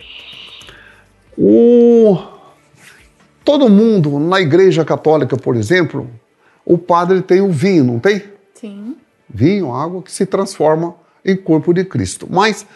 O... 1.37 2.16
Todo 3.45 3.69
mundo 3.69 4.19
na 4.19 4.40
igreja 4.40 4.85
católica, 4.85 5.37
por 5.37 5.54
exemplo, 5.54 6.09
o 6.64 6.78
padre 6.78 7.21
tem 7.21 7.43
o 7.43 7.50
vinho, 7.50 7.85
não 7.85 7.99
tem? 7.99 8.23
Sim. 8.64 8.97
Vinho, 9.28 9.75
água 9.75 10.02
que 10.02 10.11
se 10.11 10.25
transforma 10.25 10.94
em 11.23 11.37
corpo 11.37 11.75
de 11.75 11.85
Cristo. 11.85 12.26
Mas, 12.30 12.66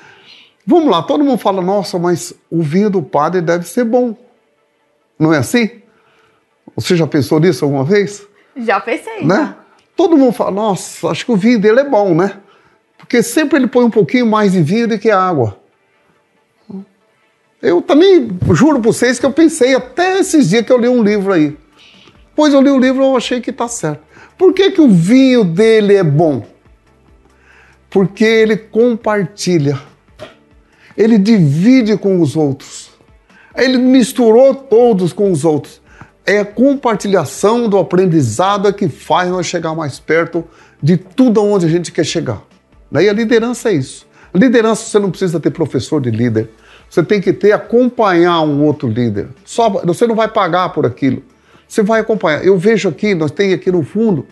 vamos 0.67 0.91
lá, 0.91 1.03
todo 1.03 1.25
mundo 1.25 1.39
fala, 1.39 1.63
nossa, 1.63 1.99
mas 1.99 2.35
o 2.51 2.63
vinho 2.63 2.91
do 2.91 3.03
padre 3.03 3.41
deve 3.41 3.67
ser 3.67 3.85
bom. 3.85 4.15
Não 5.19 5.33
é 5.33 5.39
assim? 5.39 5.81
Você 6.77 6.95
já 6.95 7.07
pensou 7.07 7.41
nisso 7.41 7.65
alguma 7.65 7.85
vez? 7.85 8.27
Já 8.55 8.79
pensei. 8.81 9.25
Né? 9.25 9.35
Já. 9.35 9.57
Todo 9.97 10.19
mundo 10.19 10.33
fala, 10.33 10.51
nossa, 10.51 11.09
acho 11.09 11.25
que 11.25 11.33
o 11.33 11.37
vinho 11.37 11.59
dele 11.59 11.81
é 11.81 11.85
bom, 11.85 12.15
né? 12.15 12.39
Porque 12.99 13.23
sempre 13.23 13.57
ele 13.57 13.67
põe 13.67 13.87
um 13.87 13.91
pouquinho 13.91 14.27
mais 14.27 14.53
de 14.53 14.61
vinho 14.63 14.89
do 14.89 14.99
que 14.99 15.11
água. 15.11 15.59
Eu 17.63 17.81
também 17.81 18.29
juro 18.53 18.79
para 18.79 18.93
vocês 18.93 19.19
que 19.19 19.25
eu 19.25 19.33
pensei 19.33 19.75
até 19.75 20.19
esses 20.19 20.51
dias 20.51 20.67
que 20.67 20.73
eu 20.73 20.79
li 20.79 20.89
um 20.89 21.03
livro 21.03 21.33
aí. 21.33 21.57
Pois 22.37 22.53
eu 22.53 22.61
li 22.61 22.69
o 22.69 22.79
livro, 22.79 23.03
eu 23.03 23.17
achei 23.17 23.41
que 23.41 23.49
está 23.49 23.67
certo. 23.67 24.08
Por 24.39 24.55
que, 24.55 24.71
que 24.71 24.81
o 24.81 24.89
vinho 24.89 25.43
dele 25.43 25.97
é 25.97 26.05
bom? 26.05 26.47
Porque 27.91 28.25
ele 28.25 28.57
compartilha, 28.57 29.79
ele 30.97 31.19
divide 31.19 31.97
com 31.97 32.21
os 32.21 32.37
outros, 32.37 32.91
ele 33.57 33.77
misturou 33.79 34.55
todos 34.55 35.13
com 35.13 35.33
os 35.33 35.45
outros. 35.45 35.83
É 36.25 36.41
a 36.41 36.45
compartilhação 36.45 37.69
do 37.69 37.79
aprendizado 37.79 38.73
que 38.73 38.89
faz 38.89 39.29
nós 39.31 39.47
chegar 39.47 39.75
mais 39.75 39.99
perto 39.99 40.45
de 40.81 40.97
tudo 40.97 41.43
onde 41.43 41.67
a 41.67 41.69
gente 41.69 41.91
quer 41.91 42.05
chegar. 42.05 42.43
E 42.93 43.09
a 43.09 43.13
liderança 43.13 43.71
é 43.71 43.73
isso. 43.73 44.07
A 44.33 44.39
liderança 44.39 44.85
você 44.85 44.99
não 44.99 45.11
precisa 45.11 45.41
ter 45.41 45.51
professor 45.51 46.01
de 46.01 46.11
líder. 46.11 46.51
Você 46.89 47.03
tem 47.03 47.21
que 47.21 47.33
ter 47.33 47.53
acompanhar 47.53 48.43
um 48.43 48.63
outro 48.63 48.89
líder. 48.89 49.29
Só, 49.45 49.69
você 49.69 50.07
não 50.07 50.15
vai 50.15 50.29
pagar 50.29 50.69
por 50.69 50.87
aquilo. 50.87 51.23
Você 51.69 51.83
vai 51.83 52.01
acompanhar. 52.01 52.45
Eu 52.45 52.57
vejo 52.57 52.89
aqui, 52.89 53.15
nós 53.15 53.31
temos 53.31 53.55
aqui 53.55 53.71
no 53.71 53.85
fundo 53.85 54.27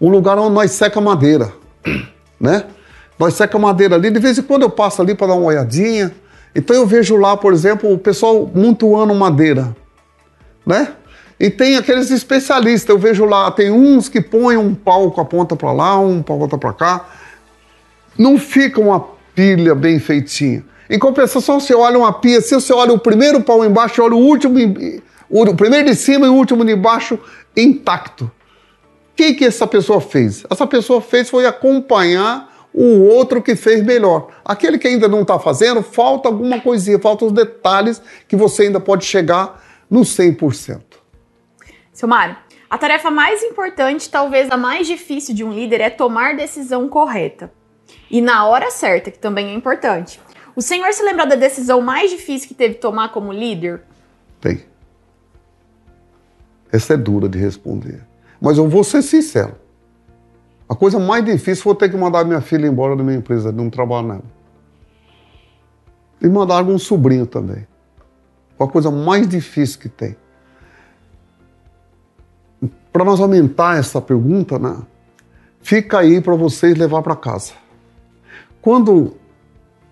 um 0.00 0.10
lugar 0.10 0.38
onde 0.38 0.54
nós 0.54 0.72
seca 0.72 1.00
madeira, 1.00 1.52
né? 2.40 2.64
Nós 3.18 3.34
seca 3.34 3.58
madeira 3.58 3.94
ali. 3.94 4.10
De 4.10 4.18
vez 4.18 4.38
em 4.38 4.42
quando 4.42 4.62
eu 4.62 4.70
passo 4.70 5.02
ali 5.02 5.14
para 5.14 5.28
dar 5.28 5.34
uma 5.34 5.46
olhadinha. 5.46 6.12
Então 6.54 6.74
eu 6.74 6.86
vejo 6.86 7.16
lá, 7.16 7.36
por 7.36 7.52
exemplo, 7.52 7.92
o 7.92 7.98
pessoal 7.98 8.50
montuando 8.54 9.14
madeira, 9.14 9.76
né? 10.64 10.94
E 11.38 11.50
tem 11.50 11.76
aqueles 11.76 12.10
especialistas, 12.10 12.88
eu 12.88 12.98
vejo 12.98 13.26
lá, 13.26 13.50
tem 13.50 13.70
uns 13.70 14.08
que 14.08 14.22
põem 14.22 14.56
um 14.56 14.74
pau 14.74 15.10
com 15.10 15.20
a 15.20 15.24
ponta 15.24 15.54
para 15.54 15.70
lá, 15.70 15.98
um 16.00 16.22
com 16.22 16.34
a 16.34 16.38
ponta 16.38 16.56
para 16.56 16.72
cá. 16.72 17.08
Não 18.18 18.38
fica 18.38 18.80
uma 18.80 19.04
pilha 19.34 19.74
bem 19.74 19.98
feitinha. 19.98 20.64
Em 20.88 20.98
compensação, 20.98 21.60
você 21.60 21.74
olha 21.74 21.98
uma 21.98 22.12
pia, 22.12 22.40
se 22.40 22.54
você 22.54 22.72
olha 22.72 22.92
o 22.92 22.98
primeiro 22.98 23.42
pau 23.42 23.62
embaixo, 23.62 24.02
olha 24.02 24.14
o 24.14 24.18
último, 24.18 24.56
o 25.28 25.54
primeiro 25.54 25.90
de 25.90 25.94
cima 25.94 26.26
e 26.26 26.28
o 26.28 26.34
último 26.34 26.64
de 26.64 26.74
baixo 26.74 27.18
intacto. 27.56 28.24
O 28.24 29.16
que, 29.16 29.34
que 29.34 29.44
essa 29.44 29.66
pessoa 29.66 30.00
fez? 30.00 30.44
Essa 30.50 30.66
pessoa 30.66 31.00
fez 31.00 31.30
foi 31.30 31.46
acompanhar 31.46 32.54
o 32.72 33.04
outro 33.04 33.42
que 33.42 33.56
fez 33.56 33.82
melhor. 33.82 34.28
Aquele 34.44 34.78
que 34.78 34.86
ainda 34.86 35.08
não 35.08 35.22
está 35.22 35.38
fazendo, 35.38 35.82
falta 35.82 36.28
alguma 36.28 36.60
coisinha, 36.60 36.98
faltam 36.98 37.28
os 37.28 37.32
detalhes 37.32 38.02
que 38.28 38.36
você 38.36 38.64
ainda 38.64 38.78
pode 38.78 39.06
chegar 39.06 39.64
no 39.90 40.00
100%. 40.00 40.82
Seu 41.90 42.06
Mário, 42.06 42.36
a 42.68 42.76
tarefa 42.76 43.10
mais 43.10 43.42
importante, 43.42 44.10
talvez 44.10 44.50
a 44.50 44.56
mais 44.58 44.86
difícil 44.86 45.34
de 45.34 45.42
um 45.42 45.50
líder, 45.50 45.80
é 45.80 45.88
tomar 45.88 46.36
decisão 46.36 46.86
correta. 46.88 47.50
E 48.10 48.20
na 48.20 48.46
hora 48.46 48.70
certa, 48.70 49.10
que 49.10 49.18
também 49.18 49.48
é 49.48 49.54
importante. 49.54 50.20
O 50.54 50.60
senhor 50.60 50.92
se 50.92 51.02
lembra 51.02 51.26
da 51.26 51.34
decisão 51.34 51.80
mais 51.80 52.10
difícil 52.10 52.48
que 52.48 52.54
teve 52.54 52.74
que 52.74 52.80
tomar 52.80 53.10
como 53.10 53.32
líder? 53.32 53.82
Tem. 54.40 54.64
Essa 56.72 56.94
é 56.94 56.96
dura 56.96 57.28
de 57.28 57.38
responder. 57.38 58.02
Mas 58.40 58.58
eu 58.58 58.68
vou 58.68 58.84
ser 58.84 59.02
sincero. 59.02 59.54
A 60.68 60.74
coisa 60.74 60.98
mais 60.98 61.24
difícil 61.24 61.62
foi 61.62 61.74
ter 61.74 61.88
que 61.88 61.96
mandar 61.96 62.24
minha 62.24 62.40
filha 62.40 62.66
embora 62.66 62.96
da 62.96 63.02
minha 63.02 63.18
empresa, 63.18 63.52
de 63.52 63.60
um 63.60 63.70
trabalho 63.70 64.08
nela. 64.08 64.24
E 66.20 66.28
mandar 66.28 66.56
algum 66.56 66.78
sobrinho 66.78 67.26
também. 67.26 67.66
Foi 68.56 68.66
a 68.66 68.70
coisa 68.70 68.90
mais 68.90 69.28
difícil 69.28 69.78
que 69.78 69.88
tem 69.88 70.16
para 72.96 73.04
nós 73.04 73.20
aumentar 73.20 73.78
essa 73.78 74.00
pergunta, 74.00 74.58
né, 74.58 74.74
fica 75.60 75.98
aí 75.98 76.18
para 76.18 76.34
vocês 76.34 76.74
levar 76.78 77.02
para 77.02 77.14
casa. 77.14 77.52
Quando 78.62 79.18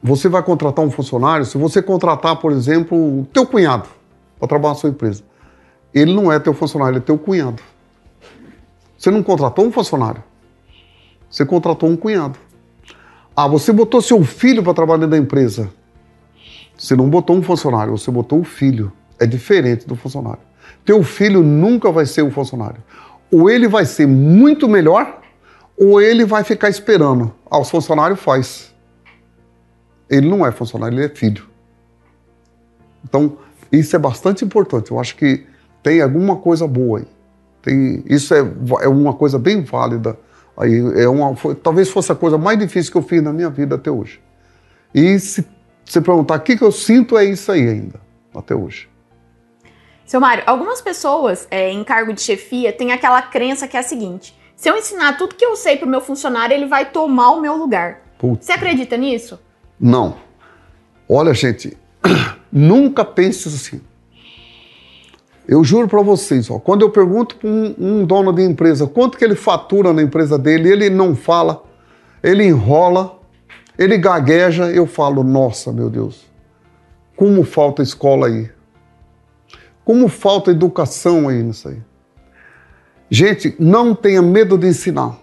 você 0.02 0.26
vai 0.26 0.42
contratar 0.42 0.82
um 0.82 0.90
funcionário, 0.90 1.44
se 1.44 1.58
você 1.58 1.82
contratar, 1.82 2.36
por 2.36 2.50
exemplo, 2.50 2.96
o 2.96 3.26
teu 3.26 3.46
cunhado 3.46 3.90
para 4.38 4.48
trabalhar 4.48 4.72
na 4.72 4.80
sua 4.80 4.88
empresa, 4.88 5.22
ele 5.94 6.12
não 6.12 6.32
é 6.32 6.38
teu 6.38 6.52
funcionário, 6.52 6.94
ele 6.94 6.98
é 6.98 7.02
teu 7.02 7.16
cunhado. 7.16 7.62
Você 8.98 9.10
não 9.10 9.22
contratou 9.22 9.66
um 9.66 9.70
funcionário, 9.70 10.22
você 11.30 11.44
contratou 11.46 11.88
um 11.88 11.96
cunhado. 11.96 12.38
Ah, 13.36 13.48
você 13.48 13.72
botou 13.72 14.00
seu 14.00 14.22
filho 14.24 14.62
para 14.62 14.74
trabalhar 14.74 15.06
da 15.06 15.18
empresa. 15.18 15.70
Você 16.76 16.94
não 16.94 17.08
botou 17.08 17.36
um 17.36 17.42
funcionário, 17.42 17.96
você 17.96 18.10
botou 18.10 18.40
o 18.40 18.44
filho. 18.44 18.92
É 19.18 19.26
diferente 19.26 19.86
do 19.86 19.96
funcionário. 19.96 20.40
Teu 20.84 21.02
filho 21.02 21.42
nunca 21.42 21.90
vai 21.90 22.06
ser 22.06 22.22
um 22.22 22.30
funcionário. 22.30 22.82
Ou 23.32 23.50
ele 23.50 23.66
vai 23.66 23.84
ser 23.84 24.06
muito 24.06 24.68
melhor, 24.68 25.20
ou 25.76 26.00
ele 26.00 26.24
vai 26.24 26.44
ficar 26.44 26.68
esperando. 26.68 27.34
Ah, 27.50 27.58
o 27.58 27.64
funcionário 27.64 28.16
faz. 28.16 28.72
Ele 30.08 30.28
não 30.28 30.46
é 30.46 30.52
funcionário, 30.52 30.96
ele 30.96 31.06
é 31.06 31.08
filho. 31.08 31.44
Então, 33.04 33.38
isso 33.72 33.96
é 33.96 33.98
bastante 33.98 34.44
importante. 34.44 34.90
Eu 34.90 35.00
acho 35.00 35.16
que 35.16 35.44
tem 35.84 36.00
alguma 36.00 36.36
coisa 36.36 36.66
boa 36.66 37.00
aí. 37.00 37.06
Tem, 37.62 38.02
isso 38.06 38.34
é, 38.34 38.38
é 38.80 38.88
uma 38.88 39.12
coisa 39.12 39.38
bem 39.38 39.62
válida. 39.62 40.18
Aí 40.56 40.72
é 40.96 41.06
uma, 41.06 41.36
foi, 41.36 41.54
talvez 41.54 41.90
fosse 41.90 42.10
a 42.10 42.14
coisa 42.14 42.38
mais 42.38 42.58
difícil 42.58 42.90
que 42.90 42.96
eu 42.96 43.02
fiz 43.02 43.22
na 43.22 43.32
minha 43.32 43.50
vida 43.50 43.74
até 43.74 43.90
hoje. 43.90 44.20
E 44.94 45.18
se 45.18 45.44
você 45.84 46.00
perguntar 46.00 46.36
o 46.36 46.40
que, 46.40 46.56
que 46.56 46.64
eu 46.64 46.72
sinto, 46.72 47.18
é 47.18 47.24
isso 47.24 47.52
aí 47.52 47.68
ainda, 47.68 48.00
até 48.34 48.54
hoje. 48.54 48.88
Seu 50.06 50.20
Mário, 50.20 50.42
algumas 50.46 50.80
pessoas 50.80 51.46
é, 51.50 51.70
em 51.70 51.84
cargo 51.84 52.14
de 52.14 52.22
chefia 52.22 52.72
têm 52.72 52.90
aquela 52.90 53.20
crença 53.20 53.68
que 53.68 53.76
é 53.76 53.80
a 53.80 53.82
seguinte: 53.82 54.34
se 54.56 54.70
eu 54.70 54.76
ensinar 54.76 55.18
tudo 55.18 55.34
que 55.34 55.44
eu 55.44 55.54
sei 55.54 55.76
pro 55.76 55.86
meu 55.86 56.00
funcionário, 56.00 56.54
ele 56.54 56.66
vai 56.66 56.90
tomar 56.90 57.30
o 57.30 57.40
meu 57.42 57.56
lugar. 57.56 58.00
Putz. 58.18 58.46
Você 58.46 58.52
acredita 58.52 58.96
nisso? 58.96 59.38
Não. 59.78 60.16
Olha, 61.06 61.34
gente, 61.34 61.76
nunca 62.50 63.04
pense 63.04 63.48
assim. 63.48 63.82
Eu 65.46 65.62
juro 65.62 65.86
para 65.86 66.00
vocês, 66.00 66.50
ó, 66.50 66.58
quando 66.58 66.82
eu 66.82 66.90
pergunto 66.90 67.36
para 67.36 67.48
um, 67.48 67.74
um, 67.78 68.04
dono 68.04 68.32
de 68.32 68.42
empresa 68.42 68.86
quanto 68.86 69.18
que 69.18 69.24
ele 69.24 69.34
fatura 69.34 69.92
na 69.92 70.02
empresa 70.02 70.38
dele, 70.38 70.70
ele 70.70 70.88
não 70.88 71.14
fala, 71.14 71.62
ele 72.22 72.44
enrola, 72.44 73.18
ele 73.78 73.98
gagueja, 73.98 74.70
eu 74.70 74.86
falo, 74.86 75.22
nossa, 75.22 75.70
meu 75.70 75.90
Deus, 75.90 76.24
como 77.14 77.44
falta 77.44 77.82
escola 77.82 78.28
aí. 78.28 78.50
Como 79.84 80.08
falta 80.08 80.50
educação 80.50 81.28
aí 81.28 81.42
nisso 81.42 81.68
aí. 81.68 81.78
Gente, 83.10 83.54
não 83.58 83.94
tenha 83.94 84.22
medo 84.22 84.56
de 84.56 84.68
ensinar. 84.68 85.16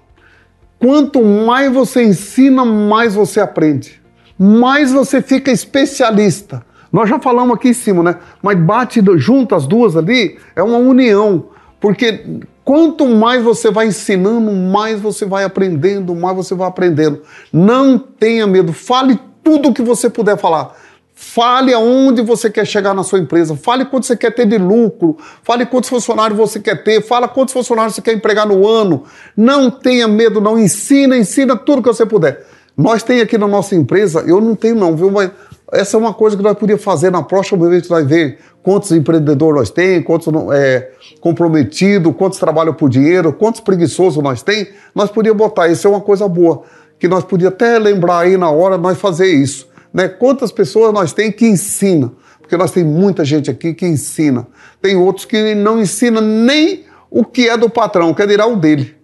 Quanto 0.79 1.23
mais 1.23 1.73
você 1.73 2.03
ensina, 2.03 2.63
mais 2.63 3.15
você 3.15 3.39
aprende. 3.39 4.01
Mais 4.37 4.91
você 4.91 5.21
fica 5.21 5.51
especialista. 5.51 6.63
Nós 6.91 7.09
já 7.09 7.19
falamos 7.19 7.55
aqui 7.55 7.69
em 7.69 7.73
cima, 7.73 8.03
né? 8.03 8.15
Mas 8.41 8.59
bate 8.59 9.01
junto 9.15 9.55
as 9.55 9.65
duas 9.65 9.95
ali, 9.95 10.37
é 10.55 10.61
uma 10.61 10.77
união. 10.77 11.45
Porque 11.79 12.23
quanto 12.63 13.07
mais 13.07 13.43
você 13.43 13.71
vai 13.71 13.87
ensinando, 13.87 14.51
mais 14.51 14.99
você 14.99 15.25
vai 15.25 15.43
aprendendo, 15.43 16.13
mais 16.13 16.35
você 16.35 16.53
vai 16.53 16.67
aprendendo. 16.67 17.21
Não 17.51 17.97
tenha 17.97 18.45
medo, 18.45 18.73
fale 18.73 19.19
tudo 19.43 19.69
o 19.69 19.73
que 19.73 19.81
você 19.81 20.09
puder 20.09 20.37
falar. 20.37 20.75
Fale 21.13 21.71
aonde 21.71 22.21
você 22.21 22.49
quer 22.49 22.65
chegar 22.65 22.95
na 22.95 23.03
sua 23.03 23.19
empresa. 23.19 23.55
Fale 23.55 23.85
quanto 23.85 24.07
você 24.07 24.17
quer 24.17 24.31
ter 24.31 24.45
de 24.45 24.57
lucro. 24.57 25.17
Fale 25.43 25.67
quantos 25.67 25.87
funcionários 25.89 26.37
você 26.37 26.59
quer 26.59 26.83
ter. 26.83 27.01
Fala 27.01 27.27
quantos 27.27 27.53
funcionários 27.53 27.93
você 27.93 28.01
quer 28.01 28.13
empregar 28.13 28.47
no 28.47 28.67
ano. 28.67 29.03
Não 29.37 29.69
tenha 29.69 30.07
medo, 30.07 30.41
não. 30.41 30.57
Ensina, 30.57 31.15
ensina 31.15 31.55
tudo 31.55 31.83
que 31.83 31.87
você 31.87 32.07
puder. 32.07 32.43
Nós 32.75 33.03
tem 33.03 33.21
aqui 33.21 33.37
na 33.37 33.47
nossa 33.47 33.75
empresa, 33.75 34.21
eu 34.21 34.41
não 34.41 34.55
tenho 34.55 34.75
não, 34.75 34.95
viu? 34.95 35.11
Mas 35.11 35.29
essa 35.71 35.95
é 35.95 35.99
uma 35.99 36.13
coisa 36.13 36.35
que 36.35 36.43
nós 36.43 36.57
podíamos 36.57 36.83
fazer 36.83 37.09
na 37.09 37.23
próxima 37.23 37.69
vez 37.69 37.83
que 37.83 37.89
nós 37.89 38.05
ver 38.05 38.39
quantos 38.61 38.91
empreendedores 38.91 39.55
nós 39.55 39.69
tem, 39.69 40.01
quantos 40.01 40.27
é, 40.53 40.91
comprometidos, 41.21 42.13
quantos 42.17 42.37
trabalham 42.39 42.73
por 42.73 42.89
dinheiro, 42.89 43.31
quantos 43.31 43.61
preguiçosos 43.61 44.21
nós 44.21 44.43
tem. 44.43 44.67
Nós 44.93 45.09
podíamos 45.09 45.37
botar. 45.37 45.69
Isso 45.69 45.87
é 45.87 45.89
uma 45.89 46.01
coisa 46.01 46.27
boa. 46.27 46.63
Que 46.99 47.07
nós 47.07 47.23
podíamos 47.23 47.55
até 47.55 47.79
lembrar 47.79 48.19
aí 48.19 48.35
na 48.35 48.51
hora 48.51 48.77
nós 48.77 48.97
fazer 48.97 49.27
isso. 49.27 49.67
Né? 49.93 50.09
Quantas 50.09 50.51
pessoas 50.51 50.93
nós 50.93 51.13
tem 51.13 51.31
que 51.31 51.45
ensina? 51.45 52.11
Porque 52.39 52.57
nós 52.57 52.71
tem 52.71 52.83
muita 52.83 53.23
gente 53.23 53.49
aqui 53.49 53.73
que 53.73 53.85
ensina. 53.85 54.45
Tem 54.81 54.97
outros 54.97 55.25
que 55.25 55.55
não 55.55 55.79
ensinam 55.79 56.21
nem 56.21 56.83
o 57.09 57.23
que 57.23 57.47
é 57.47 57.55
do 57.57 57.69
patrão, 57.69 58.13
quer 58.13 58.27
dirá 58.27 58.45
o 58.45 58.57
dele. 58.57 58.95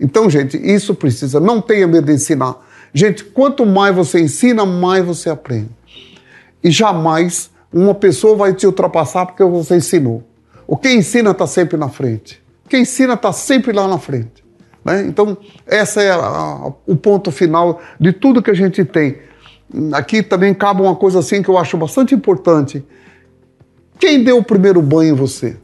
Então, 0.00 0.28
gente, 0.28 0.56
isso 0.56 0.94
precisa. 0.94 1.38
Não 1.38 1.60
tenha 1.60 1.86
medo 1.86 2.06
de 2.06 2.12
ensinar. 2.14 2.56
Gente, 2.94 3.24
quanto 3.24 3.66
mais 3.66 3.94
você 3.94 4.20
ensina, 4.20 4.64
mais 4.64 5.04
você 5.04 5.28
aprende. 5.28 5.70
E 6.62 6.70
jamais 6.70 7.50
uma 7.72 7.94
pessoa 7.94 8.36
vai 8.36 8.54
te 8.54 8.66
ultrapassar 8.66 9.26
porque 9.26 9.42
você 9.42 9.76
ensinou. 9.76 10.22
O 10.66 10.76
que 10.76 10.88
ensina 10.88 11.32
está 11.32 11.46
sempre 11.46 11.76
na 11.76 11.88
frente. 11.88 12.42
Quem 12.68 12.82
ensina 12.82 13.14
está 13.14 13.32
sempre 13.32 13.72
lá 13.72 13.88
na 13.88 13.98
frente. 13.98 14.44
Né? 14.84 15.02
Então, 15.02 15.36
esse 15.66 16.00
é 16.00 16.10
a, 16.10 16.16
a, 16.16 16.72
o 16.86 16.96
ponto 16.96 17.30
final 17.32 17.82
de 17.98 18.12
tudo 18.12 18.40
que 18.40 18.50
a 18.50 18.54
gente 18.54 18.84
tem 18.84 19.18
aqui 19.92 20.22
também 20.22 20.54
cabe 20.54 20.82
uma 20.82 20.94
coisa 20.94 21.18
assim 21.18 21.42
que 21.42 21.48
eu 21.48 21.58
acho 21.58 21.76
bastante 21.76 22.14
importante. 22.14 22.84
Quem 23.98 24.22
deu 24.22 24.38
o 24.38 24.44
primeiro 24.44 24.80
banho 24.82 25.14
em 25.14 25.16
você? 25.16 25.56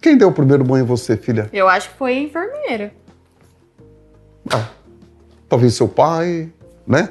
Quem 0.00 0.16
deu 0.16 0.28
o 0.28 0.32
primeiro 0.32 0.64
banho 0.64 0.84
em 0.84 0.86
você, 0.86 1.16
filha? 1.16 1.48
Eu 1.52 1.68
acho 1.68 1.90
que 1.90 1.96
foi 1.96 2.14
a 2.14 2.20
enfermeira. 2.20 2.92
Ah, 4.50 4.68
talvez 5.52 5.74
seu 5.74 5.86
pai, 5.86 6.48
né? 6.86 7.10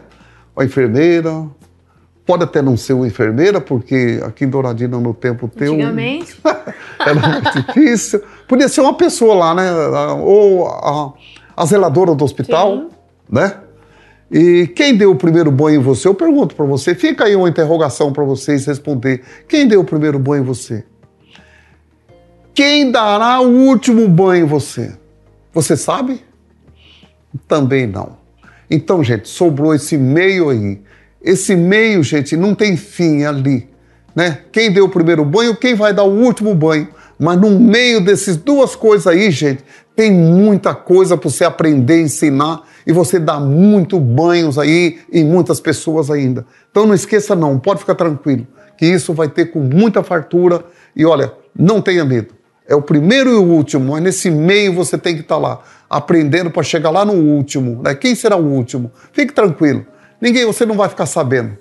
A 0.57 0.65
enfermeira. 0.65 1.45
Pode 2.25 2.43
até 2.43 2.59
não 2.59 2.75
ser 2.75 2.93
uma 2.93 3.05
enfermeira, 3.05 3.61
porque 3.61 4.19
aqui 4.25 4.45
em 4.45 4.49
Douradina 4.49 4.99
no 4.99 5.13
tempo 5.13 5.47
teu. 5.47 5.73
Antigamente. 5.73 6.41
era 6.99 7.13
mais 7.13 7.53
difícil. 7.53 8.23
Podia 8.47 8.67
ser 8.67 8.81
uma 8.81 8.95
pessoa 8.95 9.35
lá, 9.35 9.53
né? 9.53 9.71
Ou 10.23 10.67
a, 10.67 11.13
a 11.55 11.65
zeladora 11.67 12.15
do 12.15 12.25
hospital, 12.25 12.77
Sim. 12.77 12.89
né? 13.29 13.57
E 14.31 14.65
quem 14.75 14.97
deu 14.97 15.11
o 15.11 15.15
primeiro 15.15 15.51
banho 15.51 15.79
em 15.79 15.83
você? 15.83 16.07
Eu 16.07 16.15
pergunto 16.15 16.55
para 16.55 16.65
você. 16.65 16.95
Fica 16.95 17.25
aí 17.25 17.35
uma 17.35 17.47
interrogação 17.47 18.11
para 18.11 18.23
vocês 18.23 18.65
responder. 18.65 19.21
Quem 19.47 19.67
deu 19.67 19.81
o 19.81 19.85
primeiro 19.85 20.17
banho 20.17 20.41
em 20.41 20.45
você? 20.45 20.83
Quem 22.55 22.89
dará 22.91 23.39
o 23.39 23.49
último 23.67 24.07
banho 24.07 24.45
em 24.45 24.47
você? 24.47 24.97
Você 25.53 25.77
sabe? 25.77 26.23
Também 27.47 27.85
não. 27.85 28.20
Então, 28.71 29.03
gente, 29.03 29.27
sobrou 29.27 29.75
esse 29.75 29.97
meio 29.97 30.49
aí. 30.49 30.79
Esse 31.21 31.57
meio, 31.57 32.01
gente, 32.01 32.37
não 32.37 32.55
tem 32.55 32.77
fim 32.77 33.25
ali, 33.25 33.69
né? 34.15 34.39
Quem 34.49 34.71
deu 34.71 34.85
o 34.85 34.89
primeiro 34.89 35.25
banho, 35.25 35.55
quem 35.57 35.75
vai 35.75 35.93
dar 35.93 36.03
o 36.03 36.19
último 36.19 36.55
banho. 36.55 36.87
Mas 37.19 37.39
no 37.39 37.59
meio 37.59 38.03
dessas 38.03 38.37
duas 38.37 38.75
coisas 38.75 39.05
aí, 39.05 39.29
gente, 39.29 39.63
tem 39.95 40.11
muita 40.11 40.73
coisa 40.73 41.17
para 41.17 41.29
você 41.29 41.43
aprender, 41.43 42.01
ensinar 42.01 42.63
e 42.87 42.93
você 42.93 43.19
dá 43.19 43.39
muito 43.39 43.99
banhos 43.99 44.57
aí 44.57 44.99
em 45.11 45.23
muitas 45.23 45.59
pessoas 45.59 46.09
ainda. 46.09 46.45
Então 46.71 46.87
não 46.87 46.95
esqueça 46.95 47.35
não, 47.35 47.59
pode 47.59 47.81
ficar 47.81 47.93
tranquilo, 47.93 48.47
que 48.77 48.87
isso 48.87 49.13
vai 49.13 49.29
ter 49.29 49.51
com 49.51 49.59
muita 49.59 50.01
fartura 50.01 50.65
e 50.95 51.05
olha, 51.05 51.31
não 51.55 51.79
tenha 51.79 52.03
medo. 52.03 52.33
É 52.71 52.75
o 52.75 52.81
primeiro 52.81 53.29
e 53.29 53.33
o 53.33 53.43
último, 53.43 53.91
mas 53.91 54.01
nesse 54.01 54.31
meio 54.31 54.73
você 54.73 54.97
tem 54.97 55.13
que 55.13 55.19
estar 55.19 55.37
lá, 55.37 55.61
aprendendo 55.89 56.49
para 56.49 56.63
chegar 56.63 56.89
lá 56.89 57.03
no 57.03 57.11
último. 57.11 57.81
Né? 57.83 57.93
Quem 57.93 58.15
será 58.15 58.37
o 58.37 58.45
último? 58.45 58.89
Fique 59.11 59.33
tranquilo. 59.33 59.85
Ninguém, 60.21 60.45
você 60.45 60.65
não 60.65 60.77
vai 60.77 60.87
ficar 60.87 61.05
sabendo 61.05 61.57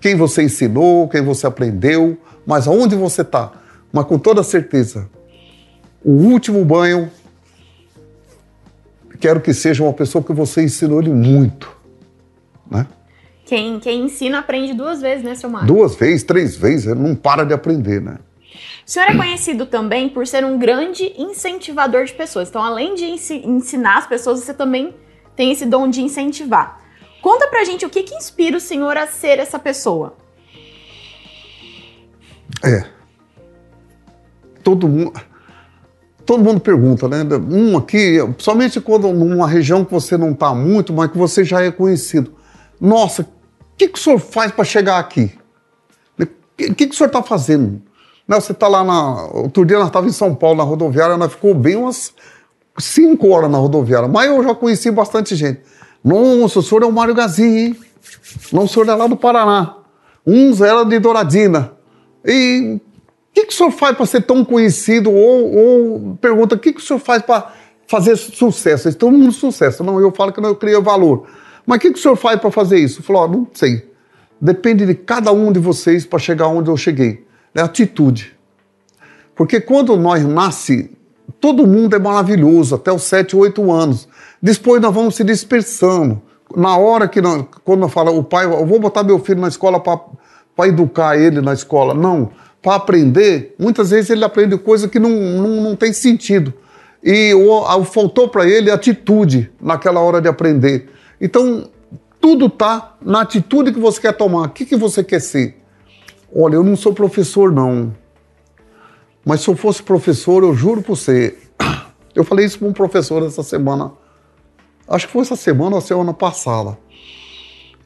quem 0.00 0.16
você 0.16 0.42
ensinou, 0.42 1.08
quem 1.08 1.22
você 1.22 1.46
aprendeu, 1.46 2.18
mas 2.44 2.66
aonde 2.66 2.96
você 2.96 3.22
está. 3.22 3.52
Mas 3.92 4.06
com 4.06 4.18
toda 4.18 4.42
certeza, 4.42 5.08
o 6.04 6.10
último 6.10 6.64
banho, 6.64 7.08
quero 9.20 9.40
que 9.40 9.54
seja 9.54 9.84
uma 9.84 9.92
pessoa 9.92 10.24
que 10.24 10.32
você 10.32 10.64
ensinou 10.64 11.00
ele 11.00 11.12
muito. 11.12 11.70
Né? 12.68 12.84
Quem, 13.46 13.78
quem 13.78 14.06
ensina 14.06 14.40
aprende 14.40 14.74
duas 14.74 15.00
vezes, 15.00 15.22
né, 15.22 15.36
seu 15.36 15.48
Mário? 15.48 15.68
Duas 15.68 15.94
vezes, 15.94 16.24
três 16.24 16.56
vezes, 16.56 16.86
não 16.96 17.14
para 17.14 17.44
de 17.44 17.54
aprender, 17.54 18.00
né? 18.02 18.18
O 18.86 18.90
senhor 18.90 19.08
é 19.10 19.16
conhecido 19.16 19.66
também 19.66 20.08
por 20.08 20.26
ser 20.26 20.44
um 20.44 20.58
grande 20.58 21.12
incentivador 21.16 22.04
de 22.04 22.12
pessoas. 22.12 22.48
Então, 22.48 22.62
além 22.62 22.94
de 22.94 23.04
ensi- 23.04 23.42
ensinar 23.44 23.98
as 23.98 24.06
pessoas, 24.06 24.40
você 24.40 24.54
também 24.54 24.94
tem 25.36 25.52
esse 25.52 25.66
dom 25.66 25.88
de 25.88 26.02
incentivar. 26.02 26.80
Conta 27.20 27.46
pra 27.48 27.64
gente 27.64 27.84
o 27.84 27.90
que, 27.90 28.02
que 28.02 28.14
inspira 28.14 28.56
o 28.56 28.60
senhor 28.60 28.96
a 28.96 29.06
ser 29.06 29.38
essa 29.38 29.58
pessoa. 29.58 30.16
É. 32.64 32.84
Todo 34.62 34.88
mundo. 34.88 35.20
Todo 36.24 36.44
mundo 36.44 36.60
pergunta, 36.60 37.08
né? 37.08 37.24
Um 37.50 37.78
aqui, 37.78 38.18
somente 38.36 38.80
quando 38.82 39.10
numa 39.12 39.48
região 39.48 39.82
que 39.84 39.90
você 39.90 40.16
não 40.18 40.32
está 40.32 40.54
muito, 40.54 40.92
mas 40.92 41.10
que 41.10 41.16
você 41.16 41.42
já 41.42 41.62
é 41.62 41.70
conhecido. 41.70 42.34
Nossa, 42.78 43.22
o 43.22 43.26
que, 43.76 43.88
que 43.88 43.98
o 43.98 44.02
senhor 44.02 44.18
faz 44.18 44.52
para 44.52 44.64
chegar 44.64 44.98
aqui? 44.98 45.32
O 46.18 46.26
que, 46.56 46.74
que, 46.74 46.86
que 46.86 46.94
o 46.94 46.94
senhor 46.94 47.06
está 47.08 47.22
fazendo? 47.22 47.80
Né, 48.28 48.38
Você 48.38 48.52
está 48.52 48.68
lá 48.68 48.84
na. 48.84 49.24
Outro 49.32 49.64
dia 49.64 49.78
nós 49.78 49.86
estávamos 49.86 50.14
em 50.14 50.18
São 50.18 50.34
Paulo, 50.34 50.58
na 50.58 50.62
rodoviária, 50.62 51.16
nós 51.16 51.32
ficou 51.32 51.54
bem 51.54 51.76
umas 51.76 52.12
cinco 52.78 53.30
horas 53.30 53.50
na 53.50 53.56
rodoviária, 53.56 54.06
mas 54.06 54.30
eu 54.30 54.42
já 54.44 54.54
conheci 54.54 54.90
bastante 54.90 55.34
gente. 55.34 55.60
Nossa, 56.04 56.58
o 56.58 56.62
senhor 56.62 56.82
é 56.82 56.86
o 56.86 56.92
Mário 56.92 57.14
Gazin, 57.14 57.56
hein? 57.56 57.76
Não, 58.52 58.64
o 58.64 58.68
senhor 58.68 58.86
é 58.88 58.94
lá 58.94 59.06
do 59.06 59.16
Paraná. 59.16 59.76
Uns 60.26 60.60
era 60.60 60.84
de 60.84 60.98
Douradina. 60.98 61.72
E 62.24 62.76
o 62.76 62.80
que, 63.32 63.46
que 63.46 63.52
o 63.52 63.56
senhor 63.56 63.70
faz 63.70 63.96
para 63.96 64.06
ser 64.06 64.22
tão 64.22 64.44
conhecido? 64.44 65.10
Ou, 65.10 65.56
ou 65.56 66.18
pergunta, 66.20 66.54
o 66.54 66.58
que, 66.58 66.72
que 66.72 66.80
o 66.80 66.84
senhor 66.84 66.98
faz 66.98 67.22
para 67.22 67.50
fazer 67.86 68.14
sucesso? 68.16 68.94
Todo 68.94 69.16
mundo 69.16 69.32
sucesso. 69.32 69.82
Não, 69.82 69.98
eu 69.98 70.12
falo 70.12 70.32
que 70.32 70.40
não, 70.40 70.50
eu 70.50 70.56
crio 70.56 70.82
valor. 70.82 71.26
Mas 71.66 71.78
o 71.78 71.80
que, 71.80 71.92
que 71.92 71.98
o 71.98 72.02
senhor 72.02 72.16
faz 72.16 72.38
para 72.38 72.50
fazer 72.50 72.78
isso? 72.78 73.00
Eu 73.00 73.04
falo, 73.04 73.18
ó, 73.20 73.28
não 73.28 73.48
sei. 73.54 73.90
Depende 74.40 74.86
de 74.86 74.94
cada 74.94 75.32
um 75.32 75.50
de 75.50 75.58
vocês 75.58 76.06
para 76.06 76.18
chegar 76.18 76.46
onde 76.46 76.70
eu 76.70 76.76
cheguei. 76.76 77.26
É 77.54 77.60
atitude. 77.60 78.36
Porque 79.34 79.60
quando 79.60 79.96
nós 79.96 80.24
nasce, 80.24 80.90
todo 81.40 81.66
mundo 81.66 81.94
é 81.94 81.98
maravilhoso, 81.98 82.74
até 82.74 82.92
os 82.92 83.02
7, 83.02 83.36
8 83.36 83.70
anos. 83.72 84.08
Depois 84.42 84.80
nós 84.80 84.94
vamos 84.94 85.14
se 85.14 85.24
dispersando. 85.24 86.20
Na 86.56 86.76
hora 86.76 87.06
que, 87.06 87.20
nós, 87.20 87.44
quando 87.64 87.82
eu 87.82 87.88
falo, 87.88 88.16
o 88.16 88.24
pai, 88.24 88.46
eu 88.46 88.66
vou 88.66 88.80
botar 88.80 89.02
meu 89.02 89.18
filho 89.18 89.40
na 89.40 89.48
escola 89.48 89.80
para 89.80 90.68
educar 90.68 91.16
ele 91.18 91.40
na 91.40 91.52
escola. 91.52 91.94
Não, 91.94 92.30
para 92.62 92.76
aprender, 92.76 93.54
muitas 93.58 93.90
vezes 93.90 94.10
ele 94.10 94.24
aprende 94.24 94.56
coisa 94.56 94.88
que 94.88 94.98
não, 94.98 95.10
não, 95.10 95.62
não 95.62 95.76
tem 95.76 95.92
sentido. 95.92 96.52
E 97.02 97.32
o, 97.34 97.84
faltou 97.84 98.28
para 98.28 98.48
ele 98.48 98.70
atitude 98.70 99.50
naquela 99.60 100.00
hora 100.00 100.20
de 100.20 100.28
aprender. 100.28 100.90
Então, 101.20 101.70
tudo 102.20 102.46
está 102.46 102.96
na 103.00 103.20
atitude 103.20 103.72
que 103.72 103.78
você 103.78 104.00
quer 104.00 104.12
tomar. 104.12 104.46
O 104.46 104.50
que, 104.50 104.64
que 104.64 104.76
você 104.76 105.04
quer 105.04 105.20
ser? 105.20 105.57
Olha, 106.34 106.56
eu 106.56 106.62
não 106.62 106.76
sou 106.76 106.92
professor, 106.92 107.50
não. 107.50 107.94
Mas 109.24 109.40
se 109.40 109.48
eu 109.48 109.56
fosse 109.56 109.82
professor, 109.82 110.42
eu 110.42 110.54
juro 110.54 110.82
por 110.82 110.96
você. 110.96 111.36
Eu 112.14 112.24
falei 112.24 112.44
isso 112.46 112.58
para 112.58 112.66
um 112.66 112.72
professor 112.72 113.22
essa 113.22 113.44
semana. 113.44 113.92
Acho 114.88 115.06
que 115.06 115.12
foi 115.12 115.22
essa 115.22 115.36
semana 115.36 115.76
ou 115.76 115.80
semana 115.80 116.12
passada. 116.12 116.76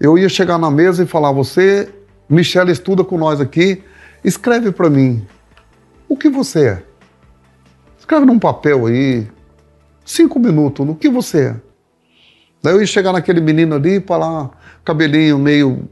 Eu 0.00 0.16
ia 0.16 0.28
chegar 0.28 0.56
na 0.56 0.70
mesa 0.70 1.02
e 1.02 1.06
falar: 1.06 1.32
Você, 1.32 1.92
Michelle, 2.28 2.72
estuda 2.72 3.04
com 3.04 3.18
nós 3.18 3.40
aqui. 3.40 3.82
Escreve 4.24 4.72
para 4.72 4.88
mim. 4.88 5.26
O 6.08 6.16
que 6.16 6.30
você 6.30 6.68
é? 6.68 6.82
Escreve 7.98 8.24
num 8.24 8.38
papel 8.38 8.86
aí. 8.86 9.28
Cinco 10.04 10.38
minutos. 10.38 10.86
No 10.86 10.94
que 10.94 11.10
você 11.10 11.48
é? 11.48 11.56
Daí 12.62 12.74
eu 12.74 12.80
ia 12.80 12.86
chegar 12.86 13.12
naquele 13.12 13.40
menino 13.40 13.74
ali 13.74 13.96
e 13.96 14.00
falar: 14.00 14.50
cabelinho 14.84 15.38
meio 15.38 15.88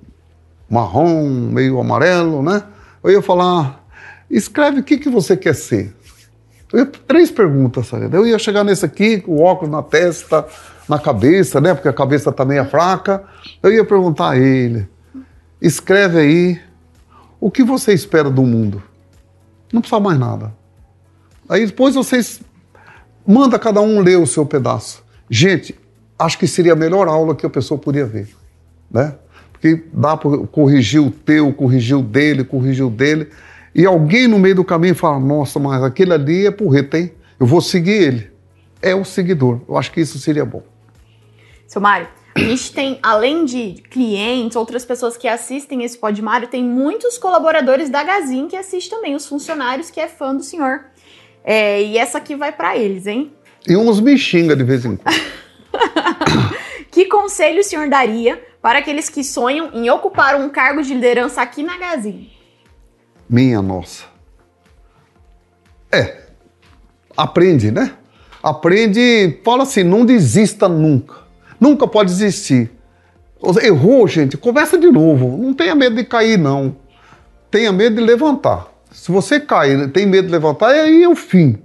marrom, 0.71 1.29
meio 1.29 1.81
amarelo, 1.81 2.43
né? 2.43 2.63
Eu 3.03 3.11
ia 3.11 3.23
falar, 3.23 3.85
escreve 4.31 4.81
o 4.81 4.85
que, 4.85 4.97
que 4.97 5.09
você 5.09 5.37
quer 5.37 5.55
ser. 5.55 5.95
Eu 6.73 6.81
ia, 6.81 6.87
três 6.87 7.31
perguntas, 7.31 7.89
sabe? 7.89 8.09
Eu 8.17 8.25
ia 8.25 8.39
chegar 8.39 8.63
nesse 8.63 8.87
aqui, 8.87 9.21
com 9.21 9.33
o 9.33 9.43
óculos 9.43 9.73
na 9.73 9.83
testa, 9.83 10.47
na 10.89 10.99
cabeça, 10.99 11.61
né? 11.61 11.75
Porque 11.75 11.89
a 11.89 11.93
cabeça 11.93 12.31
tá 12.31 12.45
meio 12.45 12.65
fraca. 12.67 13.25
Eu 13.61 13.73
ia 13.73 13.85
perguntar 13.85 14.31
a 14.31 14.39
ele, 14.39 14.89
escreve 15.61 16.21
aí, 16.21 16.61
o 17.41 17.51
que 17.51 17.65
você 17.65 17.93
espera 17.93 18.31
do 18.31 18.43
mundo? 18.43 18.81
Não 19.73 19.81
precisa 19.81 20.01
mais 20.01 20.19
nada. 20.19 20.55
Aí 21.49 21.67
depois 21.67 21.97
vocês, 21.97 22.41
manda 23.27 23.59
cada 23.59 23.81
um 23.81 24.01
ler 24.01 24.19
o 24.19 24.27
seu 24.27 24.47
pedaço. 24.47 25.03
Gente, 25.29 25.75
acho 26.17 26.39
que 26.39 26.47
seria 26.47 26.75
a 26.75 26.77
melhor 26.77 27.09
aula 27.09 27.35
que 27.35 27.45
a 27.45 27.51
pessoa 27.51 27.79
podia 27.79 28.07
ver, 28.07 28.29
né? 28.91 29.15
Porque 29.61 29.85
dá 29.93 30.17
para 30.17 30.39
corrigir 30.47 31.03
o 31.03 31.11
teu, 31.11 31.53
corrigir 31.53 31.95
o 31.95 32.03
dele, 32.03 32.43
corrigir 32.43 32.85
o 32.85 32.89
dele, 32.89 33.29
e 33.75 33.85
alguém 33.85 34.27
no 34.27 34.39
meio 34.39 34.55
do 34.55 34.65
caminho 34.65 34.95
fala, 34.95 35.21
nossa, 35.21 35.61
mas 35.61 35.83
aquele 35.83 36.15
ali 36.15 36.47
é 36.47 36.51
porreta, 36.51 36.99
hein? 36.99 37.13
Eu 37.39 37.45
vou 37.45 37.61
seguir 37.61 38.03
ele. 38.03 38.31
É 38.81 38.95
o 38.95 39.05
seguidor. 39.05 39.61
Eu 39.69 39.77
acho 39.77 39.93
que 39.93 40.01
isso 40.01 40.19
seria 40.19 40.47
bom. 40.47 40.63
Seu 41.67 41.81
Mário, 41.81 42.09
a 42.35 42.41
gente 42.41 42.73
tem, 42.73 42.99
além 43.03 43.45
de 43.45 43.75
clientes, 43.91 44.57
outras 44.57 44.85
pessoas 44.85 45.17
que 45.19 45.29
assistem 45.29 45.85
esse 45.85 45.99
Pod 45.99 46.21
Mário, 46.23 46.49
tem 46.49 46.65
muitos 46.65 47.19
colaboradores 47.19 47.91
da 47.91 48.03
Gazin 48.03 48.49
que 48.49 48.57
assistem 48.57 48.99
também, 48.99 49.15
os 49.15 49.27
funcionários 49.27 49.91
que 49.91 50.01
é 50.01 50.09
fã 50.09 50.35
do 50.35 50.43
senhor. 50.43 50.87
É, 51.45 51.83
e 51.83 51.99
essa 51.99 52.17
aqui 52.17 52.35
vai 52.35 52.51
para 52.51 52.77
eles, 52.79 53.07
hein? 53.07 53.31
E 53.69 53.77
uns 53.77 54.01
me 54.01 54.17
xingam 54.17 54.57
de 54.57 54.65
vez 54.65 54.87
em 54.87 54.97
quando. 54.97 55.15
que 56.91 57.05
conselho 57.05 57.61
o 57.61 57.65
senhor 57.65 57.89
daria 57.89 58.50
para 58.63 58.79
aqueles 58.81 59.09
que 59.09 59.25
sonham 59.25 59.71
em 59.73 59.89
ocupar 59.91 60.35
um 60.37 60.49
cargo 60.49 60.83
de 60.83 60.95
liderança 60.95 61.41
aqui 61.41 61.63
na 61.63 61.79
Gazin? 61.79 62.31
Minha 63.29 63.63
nossa. 63.63 64.05
É. 65.91 66.21
Aprende, 67.17 67.71
né? 67.71 67.93
Aprende, 68.43 69.39
fala 69.45 69.65
assim, 69.65 69.83
não 69.83 70.05
desista 70.05 70.69
nunca. 70.69 71.17
Nunca 71.61 71.87
pode 71.87 72.11
desistir. 72.11 72.71
Errou, 73.63 74.07
gente, 74.07 74.37
começa 74.37 74.79
de 74.79 74.91
novo. 74.91 75.37
Não 75.37 75.53
tenha 75.55 75.75
medo 75.75 75.97
de 75.97 76.05
cair, 76.05 76.39
não. 76.39 76.77
Tenha 77.51 77.73
medo 77.73 77.97
de 77.97 78.03
levantar. 78.03 78.69
Se 78.91 79.11
você 79.11 79.39
cair, 79.39 79.91
tem 79.93 80.07
medo 80.07 80.27
de 80.27 80.33
levantar, 80.33 80.71
aí 80.71 81.03
é 81.03 81.09
o 81.09 81.15
fim. 81.15 81.59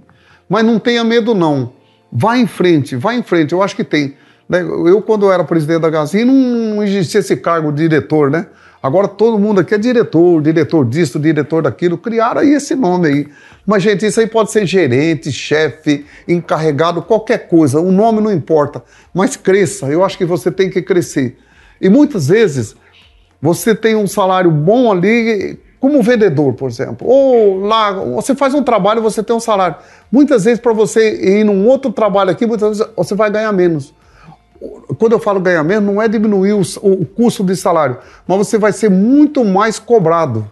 Mas 0.48 0.64
não 0.64 0.78
tenha 0.78 1.02
medo, 1.02 1.34
não. 1.34 1.72
Vai 2.12 2.40
em 2.40 2.46
frente, 2.46 2.96
vai 2.96 3.16
em 3.16 3.22
frente. 3.22 3.52
Eu 3.52 3.62
acho 3.62 3.74
que 3.74 3.84
tem. 3.84 4.16
Eu, 4.48 5.02
quando 5.02 5.30
era 5.30 5.42
presidente 5.42 5.80
da 5.80 5.90
Gazin, 5.90 6.24
não 6.24 6.82
existia 6.82 7.20
esse 7.20 7.36
cargo 7.36 7.72
de 7.72 7.88
diretor, 7.88 8.30
né? 8.30 8.46
Agora 8.80 9.08
todo 9.08 9.36
mundo 9.36 9.60
aqui 9.60 9.74
é 9.74 9.78
diretor, 9.78 10.40
diretor 10.40 10.84
disso, 10.84 11.18
diretor 11.18 11.62
daquilo. 11.62 11.98
Criaram 11.98 12.42
aí 12.42 12.50
esse 12.50 12.76
nome 12.76 13.08
aí. 13.08 13.28
Mas, 13.66 13.82
gente, 13.82 14.06
isso 14.06 14.20
aí 14.20 14.28
pode 14.28 14.52
ser 14.52 14.64
gerente, 14.64 15.32
chefe, 15.32 16.06
encarregado, 16.28 17.02
qualquer 17.02 17.48
coisa. 17.48 17.80
O 17.80 17.90
nome 17.90 18.20
não 18.20 18.32
importa. 18.32 18.84
Mas 19.12 19.34
cresça. 19.34 19.86
Eu 19.86 20.04
acho 20.04 20.16
que 20.16 20.24
você 20.24 20.52
tem 20.52 20.70
que 20.70 20.80
crescer. 20.80 21.36
E 21.80 21.88
muitas 21.88 22.28
vezes 22.28 22.76
você 23.42 23.74
tem 23.74 23.96
um 23.96 24.06
salário 24.06 24.52
bom 24.52 24.92
ali, 24.92 25.58
como 25.80 26.00
vendedor, 26.00 26.54
por 26.54 26.68
exemplo. 26.68 27.08
Ou 27.08 27.58
lá, 27.66 27.92
você 27.92 28.36
faz 28.36 28.54
um 28.54 28.62
trabalho, 28.62 29.02
você 29.02 29.20
tem 29.20 29.34
um 29.34 29.40
salário. 29.40 29.76
Muitas 30.12 30.44
vezes, 30.44 30.60
para 30.60 30.72
você 30.72 31.40
ir 31.40 31.44
num 31.44 31.66
outro 31.66 31.90
trabalho 31.90 32.30
aqui, 32.30 32.46
muitas 32.46 32.78
vezes 32.78 32.92
você 32.96 33.16
vai 33.16 33.30
ganhar 33.30 33.50
menos. 33.52 33.92
Quando 34.98 35.12
eu 35.12 35.18
falo 35.18 35.40
ganhar 35.40 35.62
menos, 35.62 35.84
não 35.84 36.00
é 36.00 36.08
diminuir 36.08 36.52
o, 36.52 36.62
o 36.82 37.04
custo 37.04 37.44
de 37.44 37.56
salário, 37.56 37.98
mas 38.26 38.38
você 38.38 38.58
vai 38.58 38.72
ser 38.72 38.90
muito 38.90 39.44
mais 39.44 39.78
cobrado. 39.78 40.48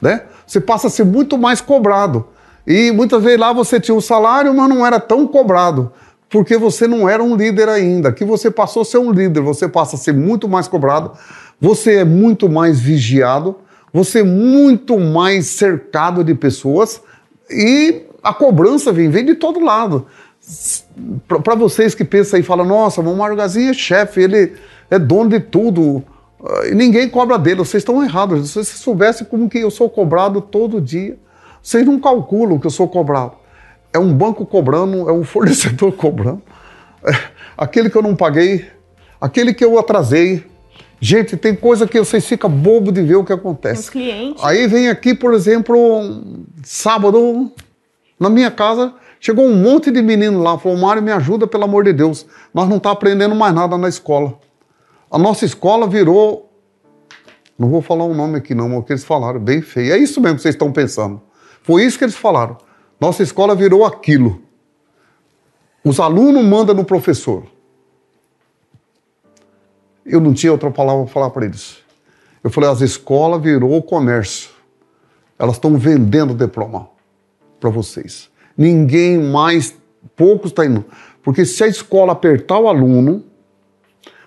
Né? 0.00 0.22
Você 0.46 0.60
passa 0.60 0.86
a 0.88 0.90
ser 0.90 1.04
muito 1.04 1.38
mais 1.38 1.60
cobrado. 1.60 2.26
E 2.66 2.92
muitas 2.92 3.22
vezes 3.22 3.38
lá 3.38 3.52
você 3.52 3.80
tinha 3.80 3.94
um 3.94 4.00
salário, 4.00 4.54
mas 4.54 4.68
não 4.68 4.86
era 4.86 5.00
tão 5.00 5.26
cobrado 5.26 5.92
porque 6.32 6.56
você 6.56 6.88
não 6.88 7.06
era 7.06 7.22
um 7.22 7.36
líder 7.36 7.68
ainda. 7.68 8.10
Que 8.10 8.24
você 8.24 8.50
passou 8.50 8.82
a 8.82 8.84
ser 8.84 8.98
um 8.98 9.12
líder, 9.12 9.42
você 9.42 9.68
passa 9.68 9.96
a 9.96 9.98
ser 9.98 10.14
muito 10.14 10.48
mais 10.48 10.66
cobrado, 10.66 11.12
você 11.60 11.96
é 11.96 12.04
muito 12.04 12.48
mais 12.48 12.80
vigiado, 12.80 13.56
você 13.92 14.20
é 14.20 14.24
muito 14.24 14.98
mais 14.98 15.46
cercado 15.46 16.24
de 16.24 16.34
pessoas 16.34 17.02
e 17.50 18.06
a 18.22 18.32
cobrança 18.32 18.90
vem, 18.90 19.10
vem 19.10 19.26
de 19.26 19.34
todo 19.34 19.60
lado. 19.60 20.06
Para 21.26 21.54
vocês 21.54 21.94
que 21.94 22.04
pensam 22.04 22.38
e 22.38 22.42
falam, 22.42 22.66
nossa, 22.66 23.00
o 23.00 23.16
Mário 23.16 23.36
Gazinha 23.36 23.70
é 23.70 23.74
chefe, 23.74 24.20
ele 24.22 24.54
é 24.90 24.98
dono 24.98 25.30
de 25.30 25.40
tudo, 25.40 26.02
ah, 26.44 26.66
e 26.66 26.74
ninguém 26.74 27.08
cobra 27.08 27.38
dele, 27.38 27.56
vocês 27.56 27.82
estão 27.82 28.02
errados. 28.02 28.48
Se 28.48 28.54
vocês 28.54 28.80
soubessem 28.80 29.26
como 29.26 29.48
que 29.48 29.58
eu 29.58 29.70
sou 29.70 29.88
cobrado 29.88 30.40
todo 30.40 30.80
dia, 30.80 31.16
vocês 31.62 31.86
não 31.86 32.00
calculam 32.00 32.58
que 32.58 32.66
eu 32.66 32.70
sou 32.70 32.88
cobrado 32.88 33.42
é 33.92 33.98
um 33.98 34.12
banco 34.12 34.46
cobrando, 34.46 35.08
é 35.08 35.12
um 35.12 35.22
fornecedor 35.24 35.92
cobrando, 35.92 36.42
é 37.04 37.12
aquele 37.56 37.90
que 37.90 37.96
eu 37.96 38.02
não 38.02 38.16
paguei, 38.16 38.66
aquele 39.20 39.52
que 39.52 39.64
eu 39.64 39.78
atrasei. 39.78 40.44
Gente, 41.00 41.36
tem 41.36 41.54
coisa 41.54 41.86
que 41.86 41.98
vocês 41.98 42.24
ficam 42.24 42.48
bobo 42.48 42.92
de 42.92 43.02
ver 43.02 43.16
o 43.16 43.24
que 43.24 43.32
acontece. 43.32 43.82
Os 43.82 43.90
clientes. 43.90 44.42
Aí 44.42 44.68
vem 44.68 44.88
aqui, 44.88 45.12
por 45.14 45.34
exemplo, 45.34 45.76
um 45.76 46.44
sábado, 46.62 47.50
na 48.20 48.30
minha 48.30 48.52
casa, 48.52 48.94
chegou 49.22 49.46
um 49.46 49.54
monte 49.54 49.92
de 49.92 50.02
menino 50.02 50.42
lá, 50.42 50.58
falou, 50.58 50.76
Mário, 50.76 51.00
me 51.00 51.12
ajuda, 51.12 51.46
pelo 51.46 51.62
amor 51.62 51.84
de 51.84 51.92
Deus. 51.92 52.26
Nós 52.52 52.68
não 52.68 52.78
estamos 52.78 52.82
tá 52.82 52.90
aprendendo 52.90 53.36
mais 53.36 53.54
nada 53.54 53.78
na 53.78 53.88
escola. 53.88 54.36
A 55.08 55.16
nossa 55.16 55.44
escola 55.44 55.86
virou, 55.86 56.50
não 57.56 57.68
vou 57.68 57.80
falar 57.80 58.04
o 58.04 58.12
nome 58.12 58.36
aqui 58.36 58.52
não, 58.52 58.68
mas 58.68 58.80
o 58.80 58.82
que 58.82 58.92
eles 58.92 59.04
falaram, 59.04 59.38
bem 59.38 59.62
feio. 59.62 59.92
É 59.92 59.96
isso 59.96 60.20
mesmo 60.20 60.36
que 60.36 60.42
vocês 60.42 60.56
estão 60.56 60.72
pensando. 60.72 61.22
Foi 61.62 61.84
isso 61.84 61.96
que 61.96 62.04
eles 62.04 62.16
falaram. 62.16 62.58
Nossa 63.00 63.22
escola 63.22 63.54
virou 63.54 63.86
aquilo. 63.86 64.42
Os 65.84 66.00
alunos 66.00 66.44
mandam 66.44 66.74
no 66.74 66.84
professor. 66.84 67.44
Eu 70.04 70.20
não 70.20 70.34
tinha 70.34 70.50
outra 70.50 70.70
palavra 70.70 71.04
para 71.04 71.12
falar 71.12 71.30
para 71.30 71.44
eles. 71.44 71.78
Eu 72.42 72.50
falei, 72.50 72.68
as 72.68 72.80
escolas 72.80 73.40
virou 73.40 73.80
comércio. 73.84 74.50
Elas 75.38 75.54
estão 75.54 75.76
vendendo 75.78 76.34
diploma 76.34 76.88
para 77.60 77.70
vocês. 77.70 78.31
Ninguém 78.56 79.18
mais, 79.18 79.74
poucos 80.16 80.50
está 80.50 80.64
indo. 80.66 80.84
Porque 81.22 81.44
se 81.44 81.62
a 81.64 81.66
escola 81.66 82.12
apertar 82.12 82.58
o 82.58 82.68
aluno, 82.68 83.24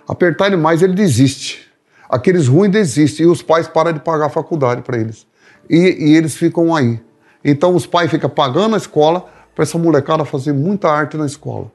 apertar 0.08 0.48
ele 0.48 0.58
mais, 0.58 0.82
ele 0.82 0.94
desiste. 0.94 1.70
Aqueles 2.10 2.48
ruins 2.48 2.72
desistem 2.72 3.26
e 3.26 3.30
os 3.30 3.42
pais 3.42 3.68
param 3.68 3.92
de 3.92 4.00
pagar 4.00 4.28
a 4.28 4.30
faculdade 4.30 4.82
para 4.82 4.98
eles. 4.98 5.28
E, 5.70 5.78
e 5.78 6.16
eles 6.16 6.36
ficam 6.36 6.76
aí. 6.76 7.00
Então 7.44 7.76
os 7.76 7.86
pais 7.86 8.10
ficam 8.10 8.30
pagando 8.30 8.76
a 8.76 8.78
escola 8.78 9.28
para 9.54 9.64
essa 9.64 9.78
molecada 9.78 10.26
fazer 10.26 10.54
muita 10.54 10.90
arte 10.90 11.18
na 11.18 11.26
escola. 11.26 11.72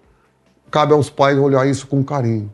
Cabe 0.70 0.92
aos 0.92 1.10
pais 1.10 1.36
olhar 1.38 1.66
isso 1.66 1.86
com 1.86 2.02
carinho. 2.04 2.50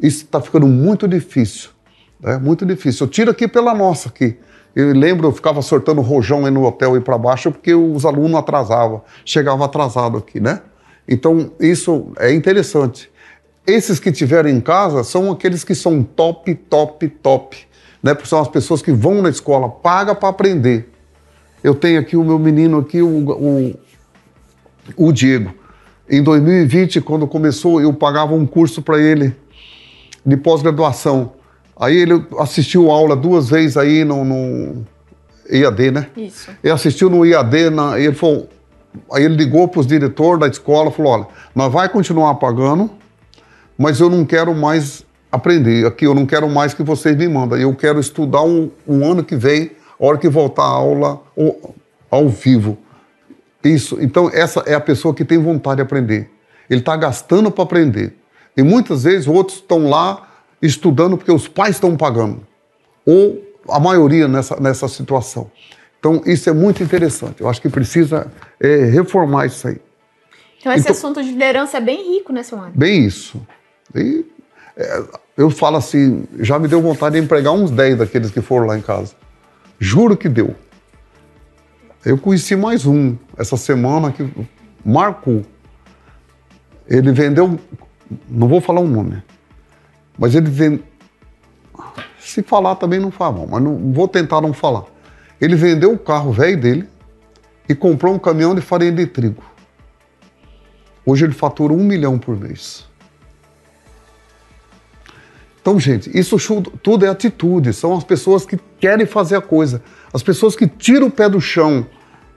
Isso 0.00 0.24
está 0.24 0.40
ficando 0.40 0.66
muito 0.66 1.06
difícil. 1.06 1.70
Né? 2.18 2.38
Muito 2.38 2.64
difícil. 2.64 3.06
Eu 3.06 3.10
tiro 3.10 3.30
aqui 3.30 3.46
pela 3.46 3.74
nossa 3.74 4.08
aqui. 4.08 4.38
Eu 4.74 4.92
lembro, 4.92 5.28
eu 5.28 5.32
ficava 5.32 5.60
sortando 5.62 6.00
rojão 6.00 6.44
aí 6.46 6.50
no 6.50 6.64
hotel 6.64 6.96
e 6.96 7.00
para 7.00 7.18
baixo 7.18 7.50
porque 7.50 7.74
os 7.74 8.04
alunos 8.04 8.38
atrasavam, 8.38 9.02
chegavam 9.24 9.64
atrasado 9.64 10.18
aqui, 10.18 10.38
né? 10.38 10.60
Então, 11.08 11.50
isso 11.58 12.12
é 12.18 12.32
interessante. 12.32 13.10
Esses 13.66 13.98
que 13.98 14.12
tiveram 14.12 14.48
em 14.48 14.60
casa 14.60 15.02
são 15.02 15.30
aqueles 15.30 15.64
que 15.64 15.74
são 15.74 16.02
top, 16.02 16.54
top, 16.54 17.08
top, 17.08 17.58
né? 18.02 18.14
Porque 18.14 18.28
são 18.28 18.40
as 18.40 18.48
pessoas 18.48 18.80
que 18.80 18.92
vão 18.92 19.20
na 19.20 19.28
escola, 19.28 19.68
paga 19.68 20.14
para 20.14 20.28
aprender. 20.28 20.88
Eu 21.62 21.74
tenho 21.74 22.00
aqui 22.00 22.16
o 22.16 22.24
meu 22.24 22.38
menino 22.38 22.78
aqui, 22.78 23.02
o, 23.02 23.08
o, 23.08 23.74
o 24.96 25.12
Diego. 25.12 25.52
Em 26.08 26.22
2020, 26.22 27.00
quando 27.00 27.26
começou, 27.26 27.80
eu 27.80 27.92
pagava 27.92 28.34
um 28.34 28.46
curso 28.46 28.82
para 28.82 28.98
ele 29.00 29.34
de 30.24 30.36
pós-graduação. 30.36 31.32
Aí 31.80 31.96
ele 31.96 32.22
assistiu 32.38 32.90
aula 32.90 33.16
duas 33.16 33.48
vezes 33.48 33.78
aí 33.78 34.04
no, 34.04 34.22
no 34.22 34.86
IAD, 35.50 35.90
né? 35.90 36.08
Isso. 36.14 36.50
Ele 36.62 36.72
assistiu 36.74 37.08
no 37.08 37.24
IAD, 37.24 37.70
na, 37.70 37.98
ele 37.98 38.14
falou, 38.14 38.50
aí 39.10 39.24
ele 39.24 39.34
ligou 39.34 39.66
para 39.66 39.80
os 39.80 39.86
diretores 39.86 40.40
da 40.40 40.46
escola, 40.46 40.90
falou, 40.90 41.12
olha, 41.12 41.26
nós 41.54 41.72
vai 41.72 41.88
continuar 41.88 42.34
pagando, 42.34 42.90
mas 43.78 43.98
eu 43.98 44.10
não 44.10 44.26
quero 44.26 44.54
mais 44.54 45.06
aprender 45.32 45.86
aqui, 45.86 46.04
eu 46.04 46.14
não 46.14 46.26
quero 46.26 46.50
mais 46.50 46.74
que 46.74 46.82
vocês 46.82 47.16
me 47.16 47.26
mandem, 47.26 47.62
eu 47.62 47.74
quero 47.74 47.98
estudar 47.98 48.42
um, 48.42 48.70
um 48.86 49.10
ano 49.10 49.24
que 49.24 49.34
vem 49.34 49.70
a 49.98 50.04
hora 50.04 50.18
que 50.18 50.28
voltar 50.28 50.64
a 50.64 50.66
aula 50.66 51.18
ao, 51.34 51.74
ao 52.10 52.28
vivo. 52.28 52.76
Isso. 53.64 53.96
Então, 54.02 54.30
essa 54.30 54.60
é 54.66 54.74
a 54.74 54.80
pessoa 54.80 55.14
que 55.14 55.24
tem 55.24 55.38
vontade 55.38 55.76
de 55.76 55.82
aprender. 55.82 56.30
Ele 56.68 56.80
está 56.80 56.94
gastando 56.94 57.50
para 57.50 57.64
aprender. 57.64 58.14
E 58.54 58.62
muitas 58.62 59.04
vezes 59.04 59.26
outros 59.26 59.58
estão 59.58 59.88
lá 59.88 60.29
estudando 60.62 61.16
porque 61.16 61.32
os 61.32 61.48
pais 61.48 61.76
estão 61.76 61.96
pagando. 61.96 62.46
Ou 63.06 63.42
a 63.68 63.78
maioria 63.78 64.28
nessa, 64.28 64.58
nessa 64.60 64.88
situação. 64.88 65.50
Então, 65.98 66.22
isso 66.24 66.48
é 66.48 66.52
muito 66.52 66.82
interessante. 66.82 67.40
Eu 67.40 67.48
acho 67.48 67.60
que 67.60 67.68
precisa 67.68 68.30
é, 68.58 68.84
reformar 68.86 69.46
isso 69.46 69.68
aí. 69.68 69.78
Então, 70.58 70.72
esse 70.72 70.82
então, 70.82 70.92
assunto 70.92 71.22
de 71.22 71.30
liderança 71.30 71.78
é 71.78 71.80
bem 71.80 72.16
rico, 72.16 72.32
né, 72.32 72.42
seu 72.42 72.58
Bem 72.74 73.04
isso. 73.04 73.40
E, 73.94 74.24
é, 74.76 75.02
eu 75.36 75.50
falo 75.50 75.76
assim, 75.76 76.24
já 76.38 76.58
me 76.58 76.68
deu 76.68 76.80
vontade 76.80 77.18
de 77.18 77.24
empregar 77.24 77.52
uns 77.52 77.70
10 77.70 77.98
daqueles 77.98 78.30
que 78.30 78.40
foram 78.40 78.66
lá 78.66 78.76
em 78.76 78.82
casa. 78.82 79.14
Juro 79.78 80.16
que 80.16 80.28
deu. 80.28 80.54
Eu 82.04 82.16
conheci 82.18 82.56
mais 82.56 82.86
um 82.86 83.16
essa 83.36 83.56
semana 83.56 84.10
que 84.10 84.28
marcou. 84.84 85.42
Ele 86.88 87.12
vendeu, 87.12 87.58
não 88.28 88.48
vou 88.48 88.60
falar 88.60 88.80
o 88.80 88.84
um 88.84 88.88
nome, 88.88 89.22
mas 90.20 90.34
ele 90.34 90.50
vendeu. 90.50 90.84
Se 92.20 92.42
falar 92.42 92.76
também 92.76 93.00
não 93.00 93.10
fala, 93.10 93.46
mas 93.46 93.62
não 93.62 93.92
vou 93.92 94.06
tentar 94.06 94.42
não 94.42 94.52
falar. 94.52 94.84
Ele 95.40 95.56
vendeu 95.56 95.92
o 95.94 95.98
carro 95.98 96.30
velho 96.30 96.60
dele 96.60 96.88
e 97.66 97.74
comprou 97.74 98.14
um 98.14 98.18
caminhão 98.18 98.54
de 98.54 98.60
farinha 98.60 98.92
de 98.92 99.06
trigo. 99.06 99.42
Hoje 101.06 101.24
ele 101.24 101.32
fatura 101.32 101.72
um 101.72 101.82
milhão 101.82 102.18
por 102.18 102.38
mês. 102.38 102.86
Então, 105.62 105.80
gente, 105.80 106.10
isso 106.16 106.36
tudo 106.82 107.06
é 107.06 107.08
atitude, 107.08 107.72
são 107.72 107.96
as 107.96 108.04
pessoas 108.04 108.44
que 108.44 108.58
querem 108.78 109.06
fazer 109.06 109.36
a 109.36 109.40
coisa, 109.40 109.82
as 110.12 110.22
pessoas 110.22 110.54
que 110.54 110.66
tiram 110.66 111.06
o 111.06 111.10
pé 111.10 111.28
do 111.28 111.40
chão, 111.40 111.86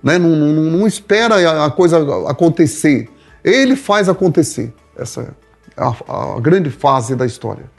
né? 0.02 0.18
não, 0.18 0.30
não, 0.30 0.54
não 0.72 0.88
espera 0.88 1.66
a 1.66 1.72
coisa 1.72 2.00
acontecer, 2.30 3.10
ele 3.44 3.76
faz 3.76 4.10
acontecer. 4.10 4.74
Essa 4.98 5.22
é 5.22 5.44
a, 5.78 6.36
a 6.36 6.40
grande 6.40 6.70
fase 6.70 7.16
da 7.16 7.26
história. 7.26 7.70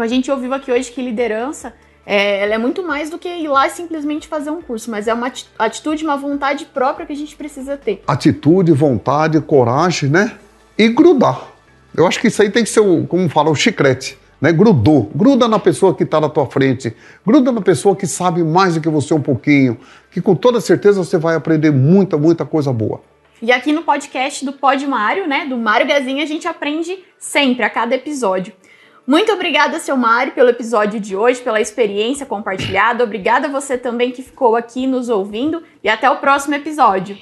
Então, 0.00 0.06
a 0.06 0.08
gente 0.08 0.30
ouviu 0.30 0.54
aqui 0.54 0.72
hoje 0.72 0.90
que 0.90 1.02
liderança 1.02 1.74
é, 2.06 2.40
ela 2.40 2.54
é 2.54 2.58
muito 2.58 2.82
mais 2.82 3.10
do 3.10 3.18
que 3.18 3.28
ir 3.28 3.48
lá 3.48 3.66
e 3.66 3.70
simplesmente 3.70 4.26
fazer 4.26 4.48
um 4.48 4.62
curso, 4.62 4.90
mas 4.90 5.06
é 5.06 5.12
uma 5.12 5.30
atitude, 5.58 6.02
uma 6.02 6.16
vontade 6.16 6.64
própria 6.64 7.04
que 7.04 7.12
a 7.12 7.16
gente 7.16 7.36
precisa 7.36 7.76
ter. 7.76 8.02
Atitude, 8.06 8.72
vontade, 8.72 9.38
coragem, 9.42 10.08
né? 10.08 10.38
E 10.78 10.88
grudar. 10.88 11.48
Eu 11.94 12.06
acho 12.06 12.18
que 12.18 12.28
isso 12.28 12.40
aí 12.40 12.48
tem 12.48 12.64
que 12.64 12.70
ser, 12.70 12.80
o, 12.80 13.06
como 13.06 13.28
fala, 13.28 13.50
o 13.50 13.54
chiclete 13.54 14.18
né? 14.40 14.50
Grudou. 14.54 15.10
Gruda 15.14 15.46
na 15.46 15.58
pessoa 15.58 15.94
que 15.94 16.04
está 16.04 16.18
na 16.18 16.30
tua 16.30 16.46
frente. 16.46 16.96
Gruda 17.26 17.52
na 17.52 17.60
pessoa 17.60 17.94
que 17.94 18.06
sabe 18.06 18.42
mais 18.42 18.76
do 18.76 18.80
que 18.80 18.88
você 18.88 19.12
um 19.12 19.20
pouquinho. 19.20 19.76
Que 20.10 20.22
com 20.22 20.34
toda 20.34 20.62
certeza 20.62 21.04
você 21.04 21.18
vai 21.18 21.36
aprender 21.36 21.70
muita, 21.70 22.16
muita 22.16 22.46
coisa 22.46 22.72
boa. 22.72 23.02
E 23.42 23.52
aqui 23.52 23.70
no 23.70 23.82
podcast 23.82 24.46
do 24.46 24.54
Pod 24.54 24.86
Mário, 24.86 25.28
né? 25.28 25.44
Do 25.44 25.58
Mário 25.58 25.86
Gazinha, 25.86 26.22
a 26.22 26.26
gente 26.26 26.48
aprende 26.48 26.98
sempre, 27.18 27.64
a 27.64 27.68
cada 27.68 27.94
episódio. 27.94 28.54
Muito 29.06 29.32
obrigada, 29.32 29.78
seu 29.78 29.96
Mário, 29.96 30.32
pelo 30.32 30.50
episódio 30.50 31.00
de 31.00 31.16
hoje, 31.16 31.40
pela 31.40 31.60
experiência 31.60 32.26
compartilhada. 32.26 33.02
Obrigada 33.02 33.48
a 33.48 33.50
você 33.50 33.76
também 33.76 34.12
que 34.12 34.22
ficou 34.22 34.54
aqui 34.54 34.86
nos 34.86 35.08
ouvindo 35.08 35.62
e 35.82 35.88
até 35.88 36.08
o 36.10 36.16
próximo 36.18 36.54
episódio. 36.54 37.16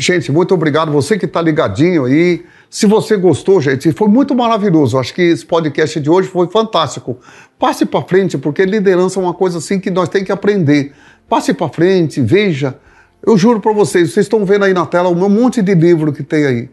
Gente, 0.00 0.30
muito 0.30 0.54
obrigado. 0.54 0.92
Você 0.92 1.18
que 1.18 1.26
está 1.26 1.42
ligadinho 1.42 2.04
aí. 2.04 2.44
Se 2.70 2.86
você 2.86 3.16
gostou, 3.16 3.60
gente, 3.60 3.90
foi 3.92 4.08
muito 4.08 4.34
maravilhoso. 4.34 4.98
Acho 4.98 5.12
que 5.12 5.22
esse 5.22 5.44
podcast 5.44 5.98
de 5.98 6.08
hoje 6.08 6.28
foi 6.28 6.48
fantástico. 6.48 7.18
Passe 7.58 7.84
para 7.84 8.02
frente, 8.02 8.38
porque 8.38 8.64
liderança 8.64 9.18
é 9.18 9.22
uma 9.22 9.34
coisa 9.34 9.58
assim 9.58 9.80
que 9.80 9.90
nós 9.90 10.08
temos 10.08 10.26
que 10.26 10.32
aprender. 10.32 10.92
Passe 11.28 11.52
para 11.52 11.68
frente, 11.68 12.20
veja. 12.20 12.78
Eu 13.26 13.36
juro 13.36 13.60
para 13.60 13.72
vocês, 13.72 14.12
vocês 14.12 14.26
estão 14.26 14.44
vendo 14.44 14.64
aí 14.64 14.72
na 14.72 14.86
tela 14.86 15.08
um 15.08 15.28
monte 15.28 15.60
de 15.60 15.74
livro 15.74 16.12
que 16.12 16.22
tem 16.22 16.46
aí. 16.46 16.70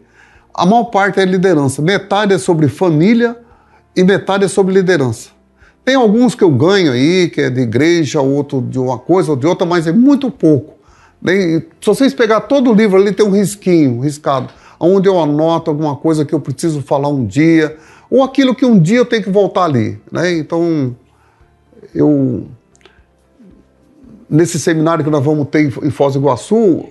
A 0.54 0.64
maior 0.64 0.84
parte 0.84 1.18
é 1.18 1.24
liderança. 1.24 1.82
Metade 1.82 2.32
é 2.32 2.38
sobre 2.38 2.68
família 2.68 3.36
e 3.96 4.04
metade 4.04 4.44
é 4.44 4.48
sobre 4.48 4.74
liderança. 4.74 5.30
Tem 5.84 5.94
alguns 5.94 6.34
que 6.34 6.44
eu 6.44 6.50
ganho 6.50 6.92
aí, 6.92 7.30
que 7.30 7.40
é 7.40 7.48
de 7.48 7.60
igreja, 7.60 8.20
outro 8.20 8.60
de 8.60 8.78
uma 8.78 8.98
coisa 8.98 9.30
ou 9.30 9.36
de 9.36 9.46
outra, 9.46 9.66
mas 9.66 9.86
é 9.86 9.92
muito 9.92 10.30
pouco. 10.30 10.74
Se 11.24 11.86
vocês 11.86 12.12
pegar 12.12 12.42
todo 12.42 12.70
o 12.70 12.74
livro 12.74 13.00
ali, 13.00 13.12
tem 13.12 13.24
um 13.24 13.30
risquinho, 13.30 14.00
riscado, 14.00 14.48
onde 14.78 15.08
eu 15.08 15.18
anoto 15.18 15.70
alguma 15.70 15.96
coisa 15.96 16.24
que 16.24 16.34
eu 16.34 16.40
preciso 16.40 16.82
falar 16.82 17.08
um 17.08 17.24
dia, 17.24 17.76
ou 18.10 18.22
aquilo 18.22 18.54
que 18.54 18.66
um 18.66 18.78
dia 18.78 18.98
eu 18.98 19.06
tenho 19.06 19.22
que 19.22 19.30
voltar 19.30 19.64
ali. 19.64 19.98
Né? 20.10 20.36
Então, 20.38 20.94
eu. 21.94 22.46
Nesse 24.28 24.58
seminário 24.58 25.04
que 25.04 25.10
nós 25.10 25.24
vamos 25.24 25.48
ter 25.48 25.72
em 25.84 25.90
Foz 25.90 26.14
do 26.14 26.18
Iguaçu, 26.18 26.84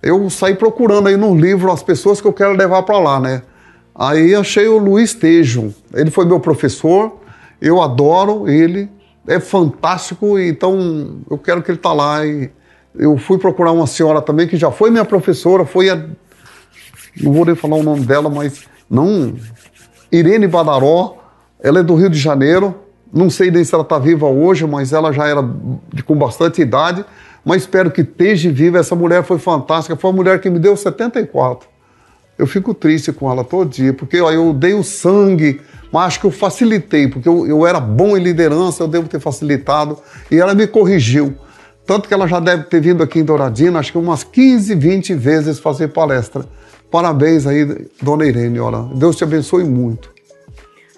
eu 0.00 0.30
saí 0.30 0.54
procurando 0.54 1.08
aí 1.08 1.16
no 1.16 1.34
livro 1.34 1.70
as 1.72 1.82
pessoas 1.82 2.20
que 2.20 2.28
eu 2.28 2.32
quero 2.32 2.52
levar 2.52 2.84
para 2.84 2.98
lá, 2.98 3.18
né? 3.18 3.42
Aí 3.98 4.34
achei 4.34 4.68
o 4.68 4.76
Luiz 4.76 5.14
Tejo. 5.14 5.74
Ele 5.94 6.10
foi 6.10 6.26
meu 6.26 6.38
professor, 6.38 7.16
eu 7.60 7.80
adoro 7.80 8.48
ele, 8.48 8.90
é 9.26 9.40
fantástico, 9.40 10.38
então 10.38 11.16
eu 11.30 11.38
quero 11.38 11.62
que 11.62 11.70
ele 11.70 11.78
tá 11.78 11.94
lá. 11.94 12.24
E 12.26 12.50
eu 12.94 13.16
fui 13.16 13.38
procurar 13.38 13.72
uma 13.72 13.86
senhora 13.86 14.20
também 14.20 14.46
que 14.46 14.56
já 14.56 14.70
foi 14.70 14.90
minha 14.90 15.04
professora, 15.04 15.64
foi 15.64 15.88
a. 15.88 15.96
Não 17.20 17.32
vou 17.32 17.46
nem 17.46 17.54
falar 17.54 17.76
o 17.76 17.82
nome 17.82 18.04
dela, 18.04 18.28
mas 18.28 18.64
não. 18.88 19.34
Irene 20.12 20.46
Badaró, 20.46 21.16
ela 21.58 21.80
é 21.80 21.82
do 21.82 21.94
Rio 21.94 22.10
de 22.10 22.18
Janeiro. 22.18 22.74
Não 23.10 23.30
sei 23.30 23.50
nem 23.50 23.64
se 23.64 23.74
ela 23.74 23.82
está 23.82 23.98
viva 23.98 24.26
hoje, 24.26 24.66
mas 24.66 24.92
ela 24.92 25.10
já 25.10 25.26
era 25.26 25.42
de, 25.92 26.02
com 26.02 26.14
bastante 26.14 26.60
idade. 26.60 27.02
Mas 27.42 27.62
espero 27.62 27.90
que 27.90 28.02
esteja 28.02 28.52
viva. 28.52 28.78
Essa 28.78 28.94
mulher 28.94 29.24
foi 29.24 29.38
fantástica. 29.38 29.96
Foi 29.96 30.10
uma 30.10 30.16
mulher 30.16 30.38
que 30.38 30.50
me 30.50 30.58
deu 30.58 30.76
74. 30.76 31.75
Eu 32.38 32.46
fico 32.46 32.74
triste 32.74 33.12
com 33.12 33.30
ela 33.30 33.42
todo 33.42 33.70
dia, 33.70 33.92
porque 33.92 34.20
ó, 34.20 34.30
eu 34.30 34.52
dei 34.52 34.74
o 34.74 34.82
sangue 34.82 35.60
mas 35.92 36.08
acho 36.08 36.20
que 36.20 36.26
eu 36.26 36.30
facilitei, 36.30 37.08
porque 37.08 37.28
eu, 37.28 37.46
eu 37.46 37.66
era 37.66 37.80
bom 37.80 38.16
em 38.16 38.22
liderança, 38.22 38.82
eu 38.82 38.88
devo 38.88 39.08
ter 39.08 39.20
facilitado, 39.20 39.98
e 40.30 40.36
ela 40.36 40.54
me 40.54 40.66
corrigiu. 40.66 41.34
Tanto 41.86 42.08
que 42.08 42.14
ela 42.14 42.26
já 42.26 42.40
deve 42.40 42.64
ter 42.64 42.80
vindo 42.80 43.02
aqui 43.02 43.20
em 43.20 43.24
Douradina, 43.24 43.78
acho 43.78 43.92
que 43.92 43.98
umas 43.98 44.24
15, 44.24 44.74
20 44.74 45.14
vezes 45.14 45.58
fazer 45.60 45.88
palestra. 45.88 46.44
Parabéns 46.90 47.46
aí, 47.46 47.88
dona 48.02 48.26
Irene, 48.26 48.58
olha. 48.58 48.82
Deus 48.94 49.16
te 49.16 49.24
abençoe 49.24 49.64
muito. 49.64 50.12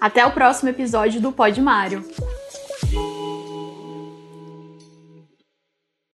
Até 0.01 0.25
o 0.25 0.31
próximo 0.31 0.69
episódio 0.69 1.21
do 1.21 1.31
Pod 1.31 1.61
Mário. 1.61 2.03